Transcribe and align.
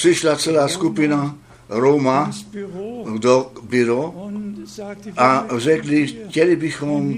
přišla 0.00 0.36
celá 0.36 0.68
skupina 0.68 1.36
Roma 1.68 2.30
do 3.18 3.52
byro 3.62 4.14
a 5.16 5.46
řekli, 5.56 6.06
chtěli 6.06 6.56
bychom 6.56 7.14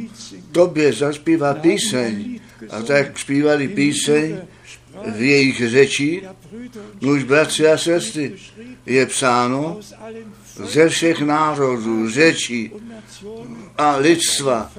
tobě 0.53 0.93
zaspívat 0.93 1.63
píseň. 1.63 2.41
A 2.71 2.83
tak 2.83 3.19
zpívali 3.19 3.69
píseň 3.69 4.37
v 5.15 5.21
jejich 5.23 5.71
řeči. 5.71 6.23
Nuž, 7.01 7.23
bratři 7.23 7.69
a 7.69 7.79
sestry, 7.79 8.35
je 8.87 9.07
psáno 9.07 9.81
ze 10.57 10.89
všech 10.89 11.21
národů, 11.21 12.07
Nationen, 12.07 13.57
a 13.79 13.97
lidstva 13.97 14.73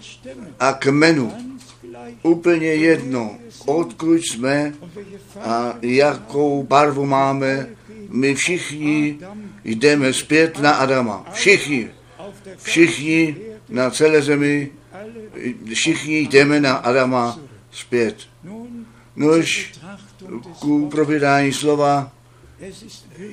Stämmen 0.00 0.54
a 0.60 0.72
kmenu. 0.72 1.32
Úplně 2.22 2.66
jedno, 2.66 3.38
odkud 3.66 4.26
jsme 4.26 4.74
a 5.44 5.74
jakou 5.82 6.62
barvu 6.62 7.06
máme, 7.06 7.66
my 8.08 8.34
všichni 8.34 9.18
jdeme 9.64 10.12
zpět 10.12 10.58
na 10.58 10.72
Adama. 10.72 11.26
Všichni, 11.32 11.90
všichni 12.56 13.36
na 13.68 13.90
celé 13.90 14.22
zemi, 14.22 14.70
všichni 15.72 16.18
jdeme 16.18 16.60
na 16.60 16.74
Adama 16.74 17.38
zpět. 17.70 18.16
Nož 19.16 19.72
ku 20.58 20.88
provědání 20.88 21.52
slova 21.52 22.12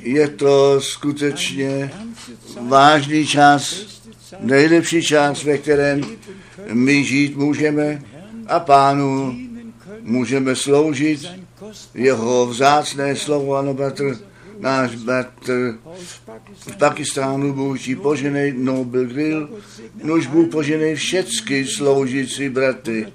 je 0.04 0.28
to 0.28 0.82
skutečně 0.82 1.92
vážný 2.62 3.28
čas, 3.28 3.86
nejlepší 4.40 5.04
čas, 5.04 5.44
ve 5.44 5.58
kterém 5.58 6.02
my 6.74 7.04
žít 7.04 7.38
můžeme 7.38 8.02
a 8.48 8.60
pánu 8.60 9.36
můžeme 10.02 10.56
sloužit 10.56 11.30
jeho 11.94 12.48
vzácné 12.48 13.16
slovo, 13.16 13.56
ano, 13.56 13.74
bratr, 13.74 14.18
náš 14.60 14.96
bratr 14.96 15.78
v 16.68 16.76
Pakistánu, 16.78 17.78
ti 17.78 17.96
poženej 17.96 18.54
Nobel 18.58 19.06
Grill, 19.06 19.50
nuž 20.04 20.28
Bůh 20.28 20.50
poženej 20.50 20.96
všecky 20.96 21.66
sloužící 21.66 22.50
bratry, 22.50 23.08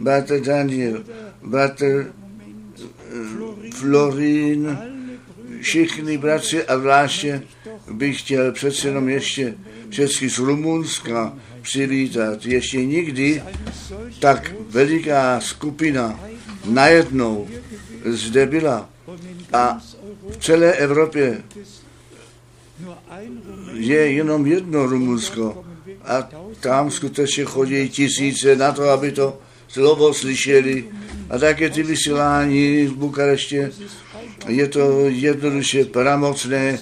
bratr 0.00 0.40
Daniel, 0.40 1.04
bratr 1.42 2.12
Florín, 3.74 4.66
alle 4.66 4.76
Brüder 4.76 4.94
všichni 5.64 6.18
bratři 6.18 6.64
a 6.64 6.78
zvláště 6.78 7.42
bych 7.90 8.20
chtěl 8.20 8.52
přece 8.52 8.88
jenom 8.88 9.08
ještě 9.08 9.54
všechny 9.88 10.30
z 10.30 10.38
Rumunska 10.38 11.38
přivítat. 11.62 12.46
Ještě 12.46 12.84
nikdy 12.84 13.42
tak 14.18 14.52
veliká 14.68 15.40
skupina 15.40 16.20
najednou 16.64 17.48
zde 18.04 18.46
byla. 18.46 18.88
A 19.52 19.80
v 20.30 20.36
celé 20.36 20.72
Evropě 20.72 21.42
je 23.72 24.12
jenom 24.12 24.46
jedno 24.46 24.86
Rumunsko. 24.86 25.64
A 26.04 26.28
tam 26.60 26.90
skutečně 26.90 27.44
chodí 27.44 27.88
tisíce 27.88 28.56
na 28.56 28.72
to, 28.72 28.88
aby 28.90 29.12
to 29.12 29.38
slovo 29.68 30.14
slyšeli. 30.14 30.88
A 31.30 31.38
také 31.38 31.70
ty 31.70 31.82
vysílání 31.82 32.86
v 32.86 32.94
Bukareště, 32.94 33.70
je 34.48 34.68
to 34.68 35.00
jednoduše 35.08 35.84
pramocné, 35.84 36.78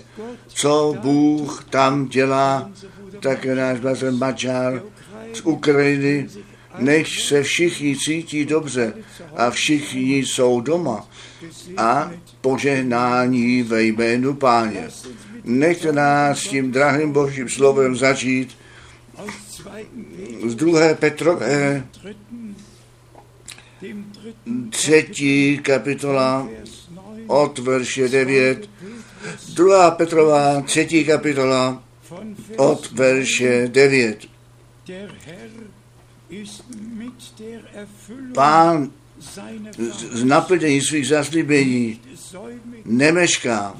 co 0.46 0.94
Bůh 1.00 1.64
tam 1.70 2.08
dělá, 2.08 2.70
také 3.20 3.54
náš 3.54 3.80
bratr 3.80 4.10
Mačár 4.10 4.82
z 5.32 5.40
Ukrajiny, 5.44 6.28
nech 6.78 7.20
se 7.20 7.42
všichni 7.42 7.96
cítí 7.96 8.44
dobře 8.44 8.94
a 9.36 9.50
všichni 9.50 10.18
jsou 10.18 10.60
doma 10.60 11.08
a 11.76 12.10
požehnání 12.40 13.62
ve 13.62 13.82
jménu 13.82 14.34
Páně. 14.34 14.88
Nechte 15.44 15.92
nás 15.92 16.42
tím 16.42 16.72
drahým 16.72 17.12
božím 17.12 17.48
slovem 17.48 17.96
začít 17.96 18.56
z 20.46 20.54
druhé 20.54 20.94
Petrové, 20.94 21.84
třetí 24.70 25.58
kapitola 25.58 26.48
Vers 26.48 26.88
9 26.88 26.92
od 27.26 27.58
verše 27.58 28.08
9. 28.08 28.70
Druhá 29.54 29.90
Petrová, 29.90 30.60
třetí 30.60 31.04
kapitola 31.04 31.82
od 32.56 32.90
verše 32.92 33.68
9. 33.68 34.18
Pán 38.34 38.90
z- 39.20 40.24
naplnění 40.24 40.80
svých 40.80 41.06
zaslíbení 41.08 42.00
nemešká, 42.84 43.74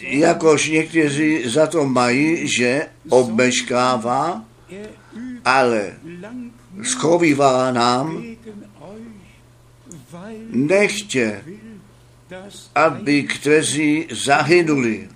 jakož 0.00 0.68
někteří 0.68 1.48
za 1.48 1.66
to 1.66 1.84
mají, 1.84 2.48
že 2.48 2.86
obmeškává, 3.08 4.44
er 4.70 4.88
ale 5.44 5.94
schovívá 6.82 7.72
nám, 7.72 8.24
nechtě, 10.50 11.44
dass 12.28 12.70
aby 12.74 13.22
kteří 13.22 14.08
zahynuli, 14.10 15.08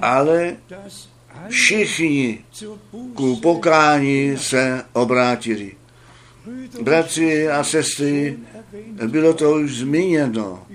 ale 0.00 0.56
všichni 1.48 2.44
ku 3.14 3.36
pokání 3.36 4.36
se 4.36 4.84
obrátili. 4.92 5.72
Bratři 6.82 7.48
a 7.48 7.64
sestry, 7.64 8.38
bylo 9.06 9.34
to 9.34 9.52
už 9.52 9.76
zmíněno, 9.76 10.66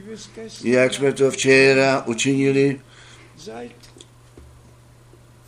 jak 0.63 0.93
jsme 0.93 1.13
to 1.13 1.31
včera 1.31 2.03
učinili. 2.05 2.81
seit 3.37 3.71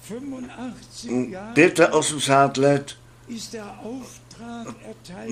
85 0.07 1.31
Jahren 1.31 1.89
85 1.91 2.63
let 2.63 2.95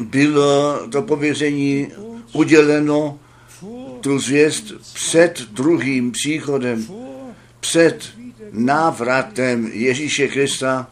bylo 0.01 0.87
to 0.87 1.01
pověření 1.01 1.87
uděleno 2.33 3.19
tu 4.01 4.19
zvěst 4.19 4.65
před 4.93 5.41
druhým 5.51 6.11
příchodem, 6.11 6.87
před 7.59 8.13
návratem 8.53 9.69
Ježíše 9.73 10.27
Krista 10.27 10.87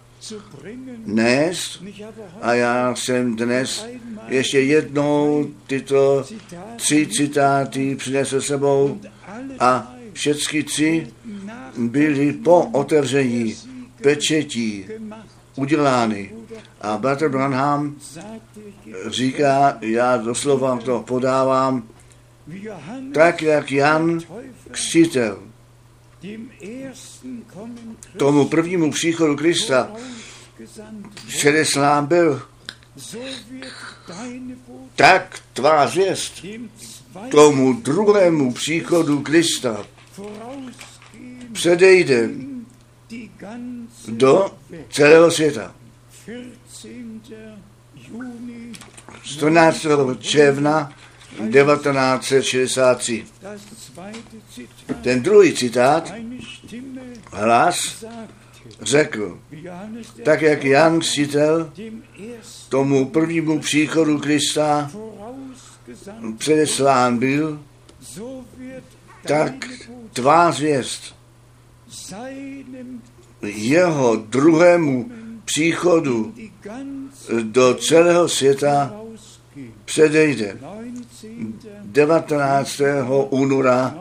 nést. 1.06 1.84
A 2.42 2.54
já 2.54 2.96
jsem 2.96 3.36
dnes 3.36 3.86
ještě 4.28 4.60
jednou 4.60 5.48
tyto 5.68 6.26
tři 6.76 7.08
citáty 7.08 7.96
přinesl 7.96 8.42
sebou 8.42 9.02
a 9.60 9.94
všechny 10.14 10.64
tři 10.64 11.08
byly 11.78 12.34
po 12.34 12.66
otevření 12.72 13.56
pečetí 14.02 14.86
udělány. 15.56 16.34
A 16.82 16.98
Bratr 16.98 17.30
Branham 17.30 17.96
říká, 19.08 19.78
já 19.82 20.18
doslova 20.18 20.78
to 20.78 21.04
podávám, 21.08 21.84
tak 23.14 23.42
jak 23.42 23.72
Jan 23.72 24.20
Křtitel 24.72 25.51
tomu 28.18 28.48
prvnímu 28.48 28.92
příchodu 28.92 29.36
Krista 29.36 29.92
předeslán 31.28 32.06
byl, 32.06 32.42
tak 34.96 35.40
tvá 35.54 35.88
zvěst 35.88 36.46
tomu 37.32 37.74
druhému 37.74 38.54
příchodu 38.54 39.22
Krista 39.22 39.86
předejde 41.54 42.30
do 44.08 44.52
celého 44.90 45.32
světa. 45.32 45.76
14. 46.24 47.36
Juni 47.96 48.72
14. 49.24 49.86
června 50.20 50.94
1963. 51.50 53.26
das 53.42 53.62
zweite 53.94 54.38
Zitat. 54.56 54.98
Ten 55.02 55.22
druhý 55.22 55.54
citát, 55.54 56.14
hlas, 57.32 58.06
řekl, 58.82 59.40
tak 60.24 60.42
jak 60.42 60.64
Jan 60.64 60.96
ersten 60.96 62.02
tomu 62.70 63.06
prvnímu 63.06 63.60
příchodu 63.60 64.20
Krista 64.20 64.92
předeslán 66.38 67.18
byl, 67.18 67.60
tak 69.28 69.54
tvá 70.14 70.52
zvěst 70.52 71.16
jeho 73.42 74.16
druhému 74.16 75.12
příchodu 75.46 76.34
do 77.42 77.74
celého 77.74 78.30
světa 78.30 78.94
předejde 79.86 80.58
19. 81.22 81.66
19. 81.86 82.82
února 83.30 83.96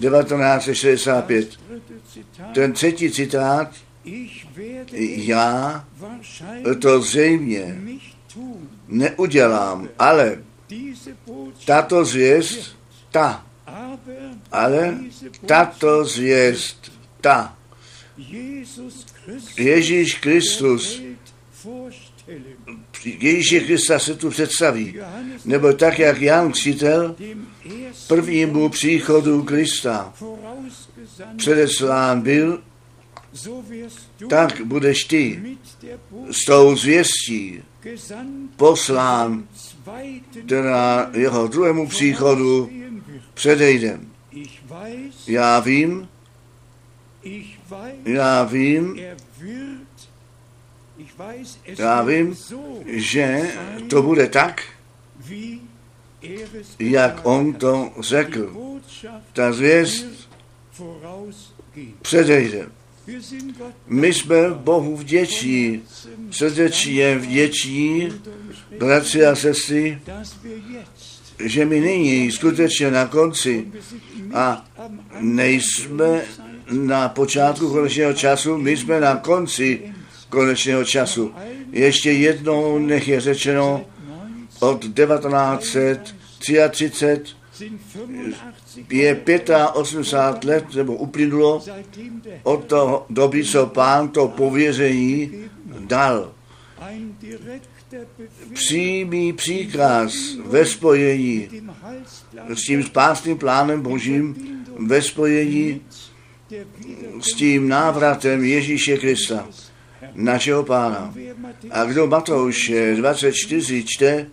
1965. 0.00 1.58
Dritte 1.68 1.94
Zitat. 2.12 2.52
Ten 2.54 2.72
třetí 2.72 3.10
citát, 3.10 3.74
Já 5.16 5.84
to 6.80 7.02
zřejmě 7.02 7.80
neudělám, 8.88 9.88
ale 9.98 10.42
tato 11.66 12.04
zvěst, 12.04 12.76
ta, 13.10 13.46
ale 14.52 14.98
tato 15.46 16.04
zvěst, 16.04 16.92
ta, 17.20 17.56
Ježíš 19.58 20.14
Kristus. 20.14 21.02
Ježíše 23.04 23.60
Krista 23.60 23.98
se 23.98 24.14
tu 24.14 24.30
představí. 24.30 24.96
Nebo 25.44 25.72
tak, 25.72 25.98
jak 25.98 26.20
Jan 26.20 26.52
ersten 26.66 27.14
prvnímu 28.08 28.68
příchodu 28.68 29.42
Krista 29.42 30.14
předeslán 31.36 32.20
byl, 32.20 32.62
tak 34.28 34.60
budeš 34.64 35.04
ty 35.04 35.56
s 36.30 36.44
tou 36.44 36.76
zvěstí 36.76 37.62
poslán, 38.56 39.48
která 40.46 41.10
jeho 41.14 41.46
druhému 41.46 41.88
příchodu 41.88 42.70
předejde. 43.34 44.00
Já 45.26 45.60
vím, 45.60 46.08
já 48.04 48.44
vím, 48.44 49.00
já 51.78 52.02
vím, 52.02 52.36
že 52.86 53.50
to 53.90 54.02
bude 54.02 54.26
tak, 54.26 54.62
jak 56.78 57.20
on 57.22 57.54
to 57.54 57.92
řekl. 58.00 58.56
Ta 59.32 59.52
zvěst 59.52 60.06
předejde. 62.02 62.66
My 63.86 64.14
jsme 64.14 64.50
Bohu 64.50 64.96
vděční, 64.96 65.70
Herzen 65.70 66.32
srdečně 66.32 67.18
vděční, 67.18 68.08
bratři 68.78 69.26
a 69.26 69.34
sestry, 69.34 69.98
že 71.38 71.64
my 71.64 71.80
nyní 71.80 72.32
skutečně 72.32 72.90
na 72.90 73.06
konci 73.06 73.66
a 74.34 74.64
nejsme 75.20 76.22
na 76.70 77.08
počátku 77.08 77.70
konečného 77.70 78.12
času, 78.12 78.58
my 78.58 78.76
jsme 78.76 79.00
na 79.00 79.16
konci 79.16 79.92
konečného 80.30 80.84
času. 80.84 81.34
Ještě 81.72 82.12
jednou 82.12 82.78
nech 82.78 83.08
je 83.08 83.20
řečeno, 83.20 83.84
19 84.88 85.76
od 85.76 86.14
1933 86.44 86.90
sind 87.52 87.80
85 88.84 89.48
je 89.48 89.66
85 89.68 90.44
let, 90.44 90.74
nebo 90.74 90.94
uplynulo 90.94 91.64
od 92.42 92.64
toho 92.64 93.06
doby, 93.10 93.44
co 93.44 93.66
pán 93.66 94.08
to 94.08 94.28
pověření 94.28 95.32
dal. 95.78 96.32
Přímý 98.52 99.32
příkaz 99.32 100.14
ve 100.46 100.66
spojení 100.66 101.48
s 102.48 102.62
tím 102.62 102.82
spásným 102.82 103.38
plánem 103.38 103.82
božím, 103.82 104.36
ve 104.86 105.02
spojení 105.02 105.80
s 107.20 107.32
tím 107.34 107.68
návratem 107.68 108.44
Ježíše 108.44 108.96
Krista, 108.96 109.48
našeho 110.14 110.62
pána. 110.62 111.14
A 111.70 111.84
kdo 111.84 112.06
Matouše 112.06 112.96
24 112.96 113.84
čte, 113.84 114.26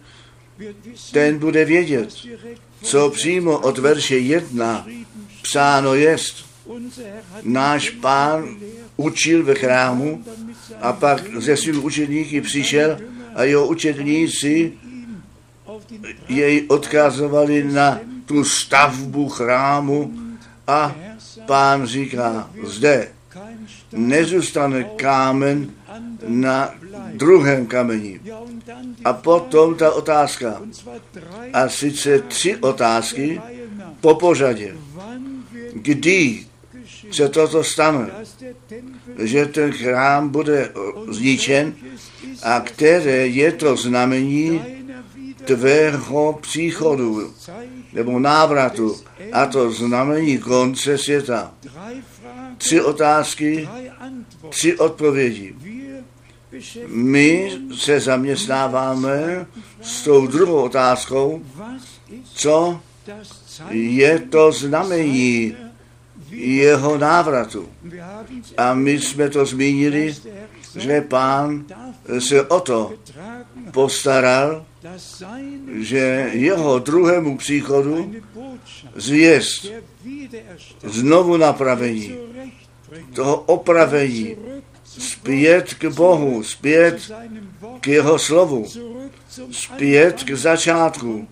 wird 0.57 0.75
wissen, 0.85 1.13
ten 1.13 1.39
bude 1.39 1.65
vědět, 1.65 2.13
co 2.81 3.09
přímo 3.09 3.59
od 3.59 3.77
verše 3.77 4.17
1 4.17 4.87
psáno 5.41 5.93
jest. 5.93 6.45
Náš 7.43 7.89
pán 7.89 8.57
učil 8.97 9.43
ve 9.43 9.55
chrámu 9.55 10.23
a 10.81 10.93
pak 10.93 11.41
ze 11.41 11.57
svými 11.57 11.77
učedníky 11.77 12.41
přišel 12.41 12.97
a 13.35 13.43
jeho 13.43 13.67
učedníci 13.67 14.73
jej 16.29 16.65
odkazovali 16.67 17.63
na 17.63 17.99
tu 18.25 18.43
stavbu 18.43 19.29
chrámu 19.29 20.13
a 20.67 20.95
pán 21.45 21.85
říká, 21.85 22.49
zde 22.63 23.07
nezůstane 23.91 24.83
kámen 24.83 25.71
na 26.27 26.73
druhém 27.13 27.65
kameni. 27.65 28.19
A 29.05 29.13
potom 29.13 29.75
ta 29.75 29.91
otázka, 29.91 30.61
a 31.53 31.69
sice 31.69 32.19
tři 32.19 32.55
otázky 32.55 33.41
po 34.01 34.15
pořadě. 34.15 34.75
Kdy 35.73 36.45
se 37.11 37.29
toto 37.29 37.63
stane, 37.63 38.09
že 39.19 39.45
ten 39.45 39.71
chrám 39.71 40.29
bude 40.29 40.71
zničen 41.09 41.73
a 42.43 42.59
které 42.59 43.27
je 43.27 43.51
to 43.51 43.75
znamení 43.75 44.61
tvého 45.45 46.39
příchodu 46.41 47.33
nebo 47.93 48.19
návratu 48.19 48.95
a 49.33 49.45
to 49.45 49.71
znamení 49.71 50.37
konce 50.37 50.97
světa. 50.97 51.51
Tři 52.57 52.81
otázky, 52.81 53.69
tři 54.49 54.77
odpovědi. 54.77 55.55
My 56.87 57.51
se 57.75 57.99
zaměstnáváme 57.99 59.45
s 59.81 60.01
tou 60.01 60.27
druhou 60.27 60.63
otázkou, 60.63 61.41
co 62.33 62.79
je 63.69 64.19
to 64.19 64.51
znamení 64.51 65.55
jeho 66.31 66.97
návratu. 66.97 67.69
A 68.57 68.73
my 68.73 68.91
jsme 68.91 69.29
to 69.29 69.45
zmínili, 69.45 70.15
že 70.75 71.01
pán 71.01 71.65
se 72.19 72.43
o 72.43 72.59
to 72.59 72.93
postaral, 73.71 74.65
že 75.79 76.29
jeho 76.33 76.79
druhému 76.79 77.37
příchodu 77.37 78.13
zvěst 78.95 79.65
znovu 80.83 81.37
napravení, 81.37 82.15
toho 83.13 83.35
opravení, 83.35 84.35
zpět 84.83 85.73
k 85.73 85.85
Bohu, 85.85 86.43
zpět 86.43 87.11
k 87.79 87.87
jeho 87.87 88.19
slovu, 88.19 88.65
zpět 89.51 90.23
k 90.23 90.31
začátku. 90.35 91.27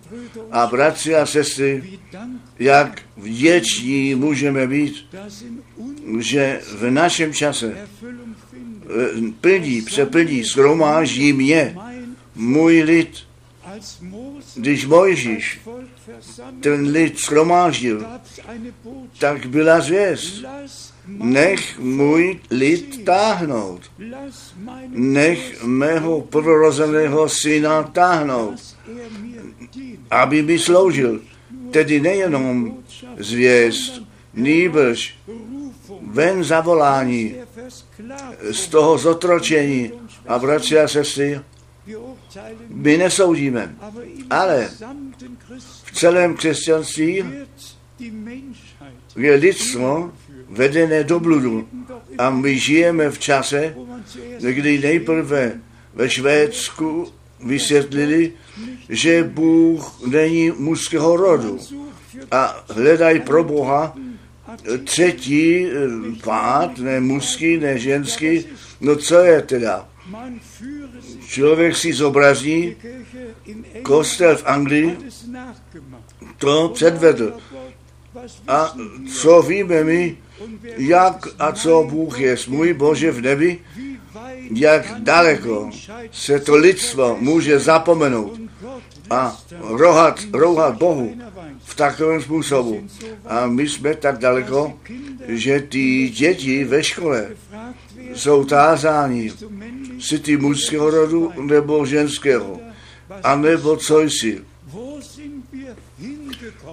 A 0.50 0.66
bratři 0.66 1.14
a 1.14 1.26
sestry, 1.26 1.98
jak 2.58 3.02
vděční 3.16 4.14
můžeme 4.14 4.66
být, 4.66 5.06
že 6.18 6.60
v 6.72 6.90
našem 6.90 7.32
čase 7.32 7.76
eh, 7.76 7.86
plní, 9.40 9.82
přeplní, 9.82 10.44
schromáždí 10.44 11.32
mě, 11.32 11.76
můj 12.34 12.82
lid, 12.82 13.18
když 14.56 14.86
Mojžíš 14.86 15.60
ten 16.60 16.88
lid 16.88 17.18
Botschaft. 17.18 18.04
tak 19.18 19.46
byla 19.46 19.80
zvěst. 19.80 20.44
Nech 21.08 21.78
můj 21.78 22.40
lid 22.50 23.04
táhnout. 23.04 23.90
Nech 24.88 25.64
mého 25.64 26.20
prorozeného 26.20 27.28
syna 27.28 27.82
táhnout, 27.82 28.76
aby 30.10 30.42
mi 30.42 30.58
sloužil. 30.58 31.20
Tedy 31.70 32.00
nejenom 32.00 32.76
zvěst, 33.18 34.02
nýbrž 34.34 35.14
ven 36.02 36.44
zavolání 36.44 37.34
z 38.50 38.66
toho 38.68 38.98
zotročení. 38.98 39.92
A 40.26 40.38
bratři 40.38 40.78
a 40.78 40.88
sestry, 40.88 41.40
my 42.68 42.96
nesoudíme, 42.96 43.76
Ale 44.30 44.70
v 45.84 45.92
celém 45.92 46.36
křesťanství 46.36 47.24
je 49.16 49.34
lidstvo 49.34 50.12
vedené 50.48 51.04
do 51.04 51.20
bludu. 51.20 51.68
A 52.18 52.30
my 52.30 52.58
žijeme 52.58 53.10
v 53.10 53.18
čase, 53.18 53.74
kdy 54.40 54.78
nejprve 54.78 55.60
ve 55.94 56.10
Švédsku 56.10 57.12
vysvětlili, 57.44 58.32
že 58.88 59.24
Bůh 59.24 60.06
není 60.06 60.50
mužského 60.50 61.16
rodu 61.16 61.58
a 62.30 62.64
hledají 62.68 63.20
pro 63.20 63.44
Boha 63.44 63.96
třetí 64.84 65.66
eh, 65.66 65.70
pád, 66.24 66.78
ne 66.78 67.00
mužský, 67.00 67.56
ne 67.56 67.78
ženský. 67.78 68.44
No 68.80 68.96
co 68.96 69.18
je 69.18 69.42
teda? 69.42 69.88
Člověk 71.26 71.76
si 71.76 71.92
zobrazí 71.92 72.76
kostel 73.82 74.36
v 74.36 74.46
Anglii, 74.46 74.98
to 76.38 76.68
předvedl. 76.68 77.36
A 78.48 78.76
co 79.14 79.42
víme 79.42 79.84
my, 79.84 80.16
jak 80.76 81.28
a 81.38 81.52
co 81.52 81.86
Bůh 81.90 82.20
je, 82.20 82.36
můj 82.48 82.72
Bože 82.72 83.10
v 83.10 83.20
nebi, 83.20 83.58
jak 84.54 85.00
daleko 85.00 85.70
se 86.12 86.40
to 86.40 86.56
lidstvo 86.56 87.16
může 87.20 87.58
zapomenout 87.58 88.40
a 89.10 89.40
rohat, 89.60 90.20
rouhat 90.32 90.76
Bohu 90.78 91.16
v 91.64 91.74
takovém 91.74 92.22
způsobu. 92.22 92.86
A 93.26 93.46
my 93.46 93.68
jsme 93.68 93.94
tak 93.94 94.18
daleko, 94.18 94.80
že 95.28 95.60
ty 95.60 96.08
děti 96.08 96.64
ve 96.64 96.84
škole 96.84 97.28
jsou 98.14 98.44
tázáni, 98.44 99.32
jsi 99.98 100.18
ty 100.18 100.36
mužského 100.36 100.90
rodu 100.90 101.32
nebo 101.40 101.86
ženského, 101.86 102.60
a 103.22 103.36
nebo 103.36 103.76
co 103.76 104.00
jsi. 104.00 104.44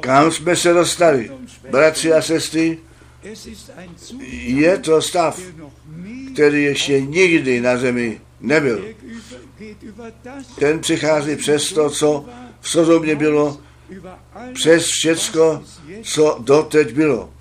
Kam 0.04 0.32
jsme 0.32 0.56
se 0.56 0.74
dostali? 0.74 1.32
Bratři 1.72 2.14
a 2.14 2.22
sestry, 2.22 2.80
je 4.32 4.78
to 4.78 5.02
stav, 5.02 5.40
který 6.34 6.64
ještě 6.64 7.02
nikdy 7.02 7.62
na 7.62 7.78
zemi 7.78 8.22
nebyl. 8.42 8.86
Ten 10.60 10.80
přichází 10.80 11.36
přes 11.36 11.74
to, 11.74 11.90
co 11.90 12.26
v 12.62 12.70
Sodomě 12.70 13.16
bylo, 13.16 13.62
přes 14.54 14.86
všecko, 14.86 15.64
co 16.04 16.38
doteď 16.40 16.94
bylo. 16.94 17.34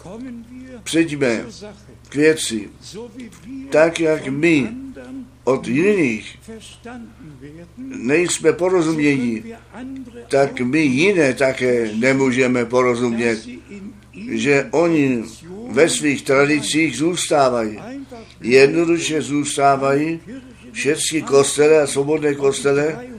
Přijďme 0.82 1.44
k 2.08 2.14
věci, 2.14 2.70
tak 3.70 4.00
jak 4.00 4.26
my 4.26 4.68
od 5.44 5.68
jiných 5.68 6.38
nejsme 7.78 8.52
porozumění, 8.52 9.44
tak 10.28 10.60
my 10.60 10.80
jiné 10.80 11.34
také 11.34 11.90
nemůžeme 11.94 12.64
porozumět, 12.64 13.38
že 14.30 14.68
oni 14.70 15.24
ve 15.70 15.88
svých 15.88 16.22
tradicích 16.22 16.96
zůstávají. 16.96 17.78
Jednoduše 18.40 19.22
zůstávají 19.22 20.20
všechny 20.72 21.22
kostele 21.22 21.82
a 21.82 21.86
svobodné 21.86 22.34
kostele, 22.34 22.84
309 22.84 23.12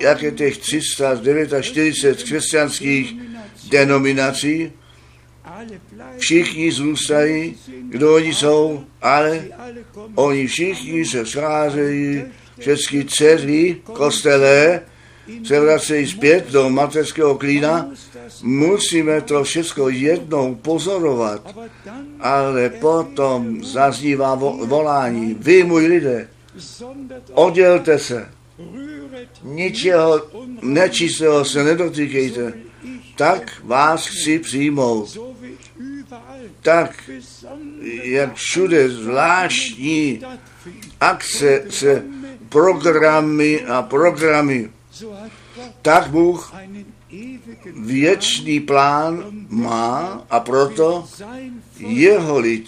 jak 0.00 0.22
je 0.22 0.32
těch 0.32 0.58
349 0.58 2.22
křesťanských 2.22 3.14
denominací, 3.70 4.72
všichni 6.18 6.72
zůstají, 6.72 7.56
kdo 7.88 8.14
oni 8.14 8.34
jsou, 8.34 8.84
ale 9.02 9.44
oni 10.14 10.46
všichni 10.46 11.04
se 11.04 11.26
scházejí, 11.26 12.24
všechny 12.58 13.04
dceři 13.04 13.76
kostele 13.92 14.80
se 15.44 15.60
vracejí 15.60 16.06
zpět 16.06 16.50
do 16.50 16.70
mateřského 16.70 17.34
klína, 17.38 17.90
musíme 18.42 19.20
to 19.20 19.44
všechno 19.44 19.88
jednou 19.88 20.54
pozorovat, 20.54 21.54
ale 22.20 22.70
potom 22.70 23.64
zaznívá 23.64 24.36
vo- 24.36 24.66
volání, 24.66 25.36
vy 25.38 25.64
můj 25.64 25.86
lidé, 25.86 26.28
oddělte 27.32 27.98
se, 27.98 28.28
ničeho 29.42 30.26
nečistého 30.62 31.44
se 31.44 31.64
nedotýkejte, 31.64 32.52
tak 33.16 33.60
vás 33.64 34.06
chci 34.06 34.38
přijmout. 34.38 35.18
Tak, 36.62 37.10
jak 38.02 38.34
všude 38.34 38.88
zvláštní 38.88 40.20
akce 41.00 41.64
se 41.70 42.02
programy 42.56 43.64
a 43.64 43.82
programy, 43.82 44.70
tak 45.82 46.08
Bůh 46.08 46.54
věčný 47.76 48.60
plán 48.60 49.24
má 49.48 50.24
a 50.30 50.40
proto 50.40 51.04
jeho 51.78 52.38
lid 52.38 52.64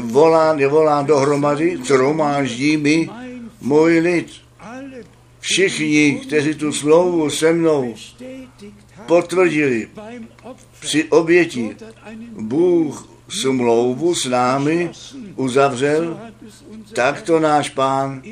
volán, 0.00 0.58
je 0.58 0.68
volán 0.68 1.06
dohromady, 1.06 1.78
shromáždí 1.84 2.76
mi 2.76 3.10
můj 3.60 3.98
lid. 3.98 4.32
Všichni, 5.40 6.20
kteří 6.26 6.54
tu 6.54 6.72
smlouvu 6.72 7.30
se 7.30 7.52
mnou 7.52 7.94
potvrdili 9.06 9.88
při 10.80 11.04
oběti, 11.04 11.76
Bůh 12.38 13.08
smlouvu 13.28 14.14
s 14.14 14.24
námi 14.26 14.90
uzavřel, 15.36 16.20
tak 16.94 17.22
to 17.22 17.40
náš 17.40 17.70
pán 17.70 18.22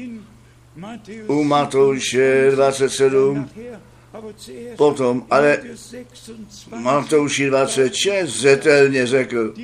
u 1.27 1.45
Matouše 1.45 2.51
27, 2.55 3.35
nachher, 3.37 3.79
aber 4.13 4.33
zuerst 4.37 4.77
potom, 4.77 5.27
ale 5.31 5.57
Matthäus 5.57 5.91
26. 5.91 6.71
Matouši 6.83 7.47
26 7.47 8.41
zetelně 8.41 9.07
řekl, 9.07 9.55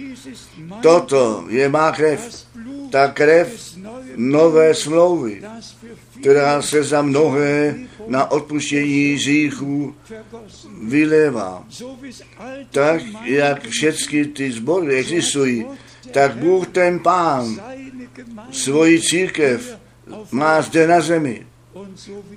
toto 0.82 1.44
je 1.48 1.68
má 1.68 1.92
krev, 1.92 2.46
ta 2.90 3.08
krev 3.08 3.76
nové 4.16 4.74
smlouvy, 4.74 5.42
která 6.20 6.62
se 6.62 6.82
za 6.82 7.02
mnohé 7.02 7.78
na 8.06 8.30
odpuštění 8.30 9.16
vergossen. 9.16 10.88
vylévá. 10.88 11.64
Tak, 12.70 13.02
jak 13.24 13.68
všechny 13.68 14.24
ty 14.24 14.52
sbory 14.52 14.96
existují, 14.96 15.66
tak 16.10 16.36
Bůh 16.36 16.66
ten 16.66 16.98
pán 16.98 17.60
svoji 18.50 19.00
církev 19.00 19.78
má 20.30 20.62
zde 20.62 20.86
na 20.86 21.00
zemi. 21.00 21.46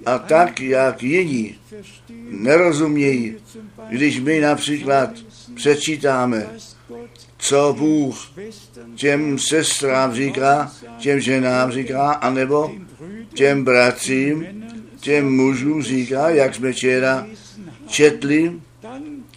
A 0.05 0.19
tak, 0.19 0.61
jak 0.61 1.03
jiní 1.03 1.55
nerozumějí, 2.29 3.35
když 3.89 4.19
my 4.19 4.39
například 4.39 5.09
přečítáme, 5.55 6.47
co 7.37 7.75
Bůh 7.77 8.31
těm 8.95 9.39
sestrám 9.39 10.13
říká, 10.13 10.71
těm 10.97 11.19
ženám 11.19 11.71
říká, 11.71 12.11
anebo 12.11 12.71
těm 13.33 13.63
bratřím, 13.63 14.63
těm 14.99 15.35
mužům 15.35 15.83
říká, 15.83 16.29
jak 16.29 16.55
jsme 16.55 16.71
včera 16.71 17.27
četli, 17.87 18.53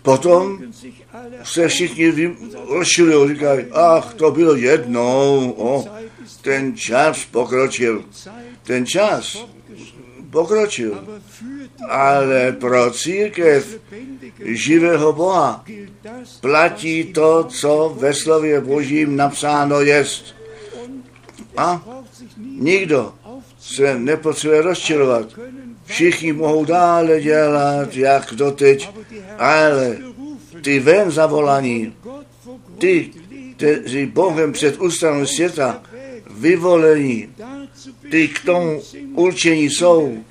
potom 0.03 0.59
se 1.43 1.69
všichni 1.69 2.37
rozčilují, 2.69 3.29
říkají, 3.35 3.65
ach, 3.73 4.15
to 4.15 4.31
bylo 4.31 4.55
jednou, 4.55 5.55
o, 5.59 5.85
ten 6.43 6.77
čas 6.77 7.25
pokročil, 7.25 8.05
ten 8.63 8.87
čas 8.87 9.47
pokročil, 10.31 11.05
ale 11.89 12.53
pro 12.53 12.91
církev 12.91 13.81
živého 14.45 15.13
Boha 15.13 15.65
platí 16.41 17.05
to, 17.05 17.45
co 17.45 17.97
ve 17.99 18.15
slově 18.15 18.61
Božím 18.61 19.17
napsáno 19.17 19.81
jest. 19.81 20.35
A 21.57 21.83
nikdo 22.59 23.13
se 23.61 23.99
nepotřebuje 23.99 24.63
rozčilovat. 24.63 25.27
Všichni 25.85 26.33
mohou 26.33 26.65
dále 26.65 27.21
dělat, 27.21 27.97
jak 27.97 28.35
doteď, 28.35 28.91
ale 29.39 29.99
ty 30.63 30.81
ven 30.81 31.11
zavolaní, 31.11 31.95
ty, 32.79 33.11
kteří 33.57 34.07
Bohem 34.07 34.53
před 34.53 34.81
ústavem 34.81 35.27
světa 35.27 35.83
vyvolení, 36.41 37.29
ty 38.11 38.29
k 38.29 38.45
tomu 38.45 38.83
určení 39.15 39.71
jsou 39.71 40.25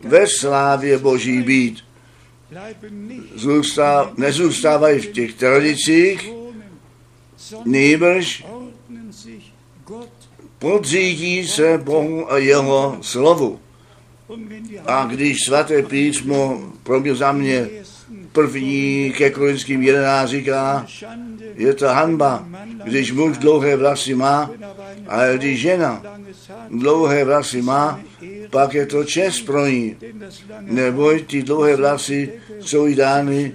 ve 0.00 0.26
slávě 0.26 0.98
Boží 0.98 1.42
být. 1.42 1.84
Zůstav, 3.34 4.16
nezůstávají 4.16 5.00
v 5.00 5.12
těch 5.12 5.34
tradicích, 5.34 6.30
Gott. 9.84 10.10
podřídí 10.58 11.46
se 11.46 11.78
Bohu 11.78 12.32
a 12.32 12.38
jeho 12.38 12.98
slovu. 13.00 13.60
A 14.86 15.04
když 15.04 15.44
svaté 15.44 15.82
písmo 15.82 16.72
pro 16.82 17.00
mě 17.00 17.14
za 17.14 17.32
mě 17.32 17.68
první 18.32 19.12
ke 19.16 19.30
Korinským 19.30 19.82
11 19.82 20.30
říká, 20.30 20.86
je 21.54 21.74
to 21.74 21.88
hanba, 21.88 22.46
když 22.84 23.12
muž 23.12 23.38
dlouhé 23.38 23.76
vlasy 23.76 24.14
má, 24.14 24.50
ale 25.08 25.38
když 25.38 25.60
žena 25.60 26.02
dlouhé 26.70 27.24
vlasy 27.24 27.62
má, 27.62 28.00
pak 28.50 28.74
je 28.74 28.86
to 28.86 29.04
čest 29.04 29.40
pro 29.40 29.66
ní. 29.66 29.96
Neboť 30.60 31.26
ty 31.26 31.42
dlouhé 31.42 31.76
vlasy 31.76 32.32
jsou 32.60 32.86
jí 32.86 32.94
dány 32.94 33.52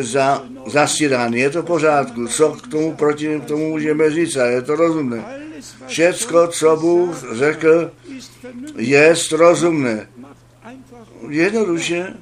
za, 0.00 0.44
zastírány. 0.66 1.40
Je 1.40 1.50
to 1.50 1.62
pořádku. 1.62 2.26
Co 2.26 2.52
k 2.52 2.66
tomu 2.68 2.94
proti 2.94 3.40
tomu 3.40 3.70
můžeme 3.70 4.10
říct? 4.10 4.36
A 4.36 4.44
je 4.46 4.62
to 4.62 4.76
rozumné. 4.76 5.24
Všecko, 5.86 6.48
co 6.48 6.76
Bůh 6.76 7.36
řekl, 7.36 7.90
je 8.76 9.14
rozumné. 9.32 10.08
Jednoduše 11.28 12.14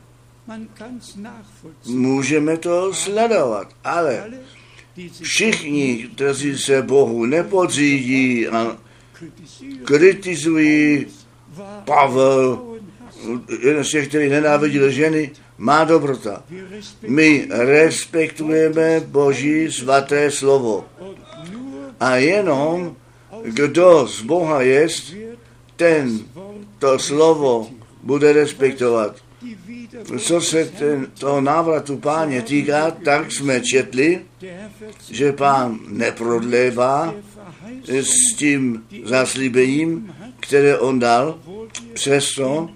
můžeme 1.86 2.56
to 2.56 2.94
sledovat, 2.94 3.68
ale 3.84 4.24
všichni, 5.22 6.08
kteří 6.14 6.58
se 6.58 6.82
Bohu 6.82 7.26
nepodřídí 7.26 8.48
a 8.48 8.78
kritizují 9.84 11.06
Pavel, 11.84 12.62
jeden 13.62 13.84
z 13.84 13.90
těch, 13.90 14.08
který 14.08 14.28
nenáviděl 14.28 14.90
ženy, 14.90 15.30
má 15.58 15.84
dobrota. 15.84 16.42
My 17.08 17.46
respektujeme 17.50 19.00
Boží 19.00 19.72
svaté 19.72 20.30
slovo. 20.30 20.84
A 22.00 22.16
jenom 22.16 22.96
kdo 23.44 24.06
z 24.06 24.22
Boha 24.22 24.62
jest, 24.62 25.14
ten 25.76 26.20
to 26.78 26.98
slovo 26.98 27.68
bude 28.02 28.32
respektovat. 28.32 29.25
Co 30.18 30.40
se 30.40 30.64
ten, 30.64 31.06
toho 31.18 31.40
návratu 31.40 31.96
páně 31.96 32.42
týká, 32.42 32.90
tak 32.90 33.32
jsme 33.32 33.60
četli, 33.60 34.20
že 35.10 35.32
pán 35.32 35.78
neprodlévá 35.88 37.14
s 37.88 38.34
tím 38.34 38.84
zaslíbením, 39.04 40.14
které 40.40 40.78
on 40.78 40.98
dal, 40.98 41.38
přesto, 41.92 42.68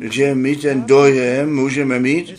že 0.00 0.34
my 0.34 0.56
ten 0.56 0.82
dojem 0.82 1.54
můžeme 1.54 1.98
mít, 1.98 2.34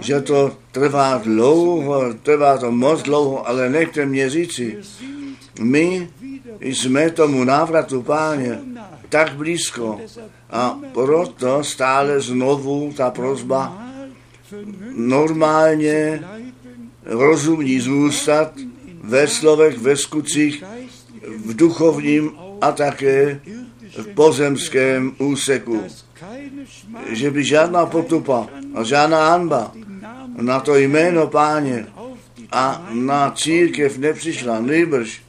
že 0.00 0.20
to 0.20 0.56
trvá 0.72 1.18
dlouho, 1.24 2.14
trvá 2.22 2.58
to 2.58 2.70
moc 2.70 3.02
dlouho, 3.02 3.48
ale 3.48 3.70
nechte 3.70 4.06
mě 4.06 4.30
říci, 4.30 4.76
my 5.60 6.08
jsme 6.60 7.10
tomu 7.10 7.44
návratu 7.44 8.02
páně 8.02 8.58
tak 9.16 9.32
blízko 9.32 9.96
a 10.52 10.76
proto 10.92 11.64
stále 11.64 12.20
znovu 12.20 12.92
ta 12.92 13.08
prozba 13.10 13.72
normálně 14.92 16.20
rozumní 17.04 17.80
zůstat 17.80 18.52
ve 19.02 19.24
slovech, 19.28 19.78
ve 19.78 19.96
skutcích, 19.96 20.64
v 21.44 21.56
duchovním 21.56 22.32
a 22.60 22.72
také 22.72 23.40
v 23.96 24.06
pozemském 24.12 25.16
úseku. 25.18 25.80
Že 27.08 27.30
by 27.30 27.44
žádná 27.44 27.86
potupa 27.86 28.48
a 28.74 28.84
žádná 28.84 29.30
hanba 29.30 29.72
na 30.36 30.60
to 30.60 30.76
jméno 30.76 31.26
páně 31.26 31.86
a 32.52 32.88
na 32.92 33.30
církev 33.30 33.98
nepřišla, 33.98 34.60
nejbrž, 34.60 35.22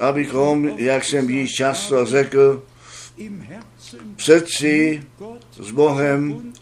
abychom, 0.00 0.68
jak 0.76 1.04
jsem 1.04 1.30
již 1.30 1.54
často 1.54 2.04
řekl, 2.04 2.62
srdci 4.18 5.02
s 5.60 5.70
Bohem 5.70 6.52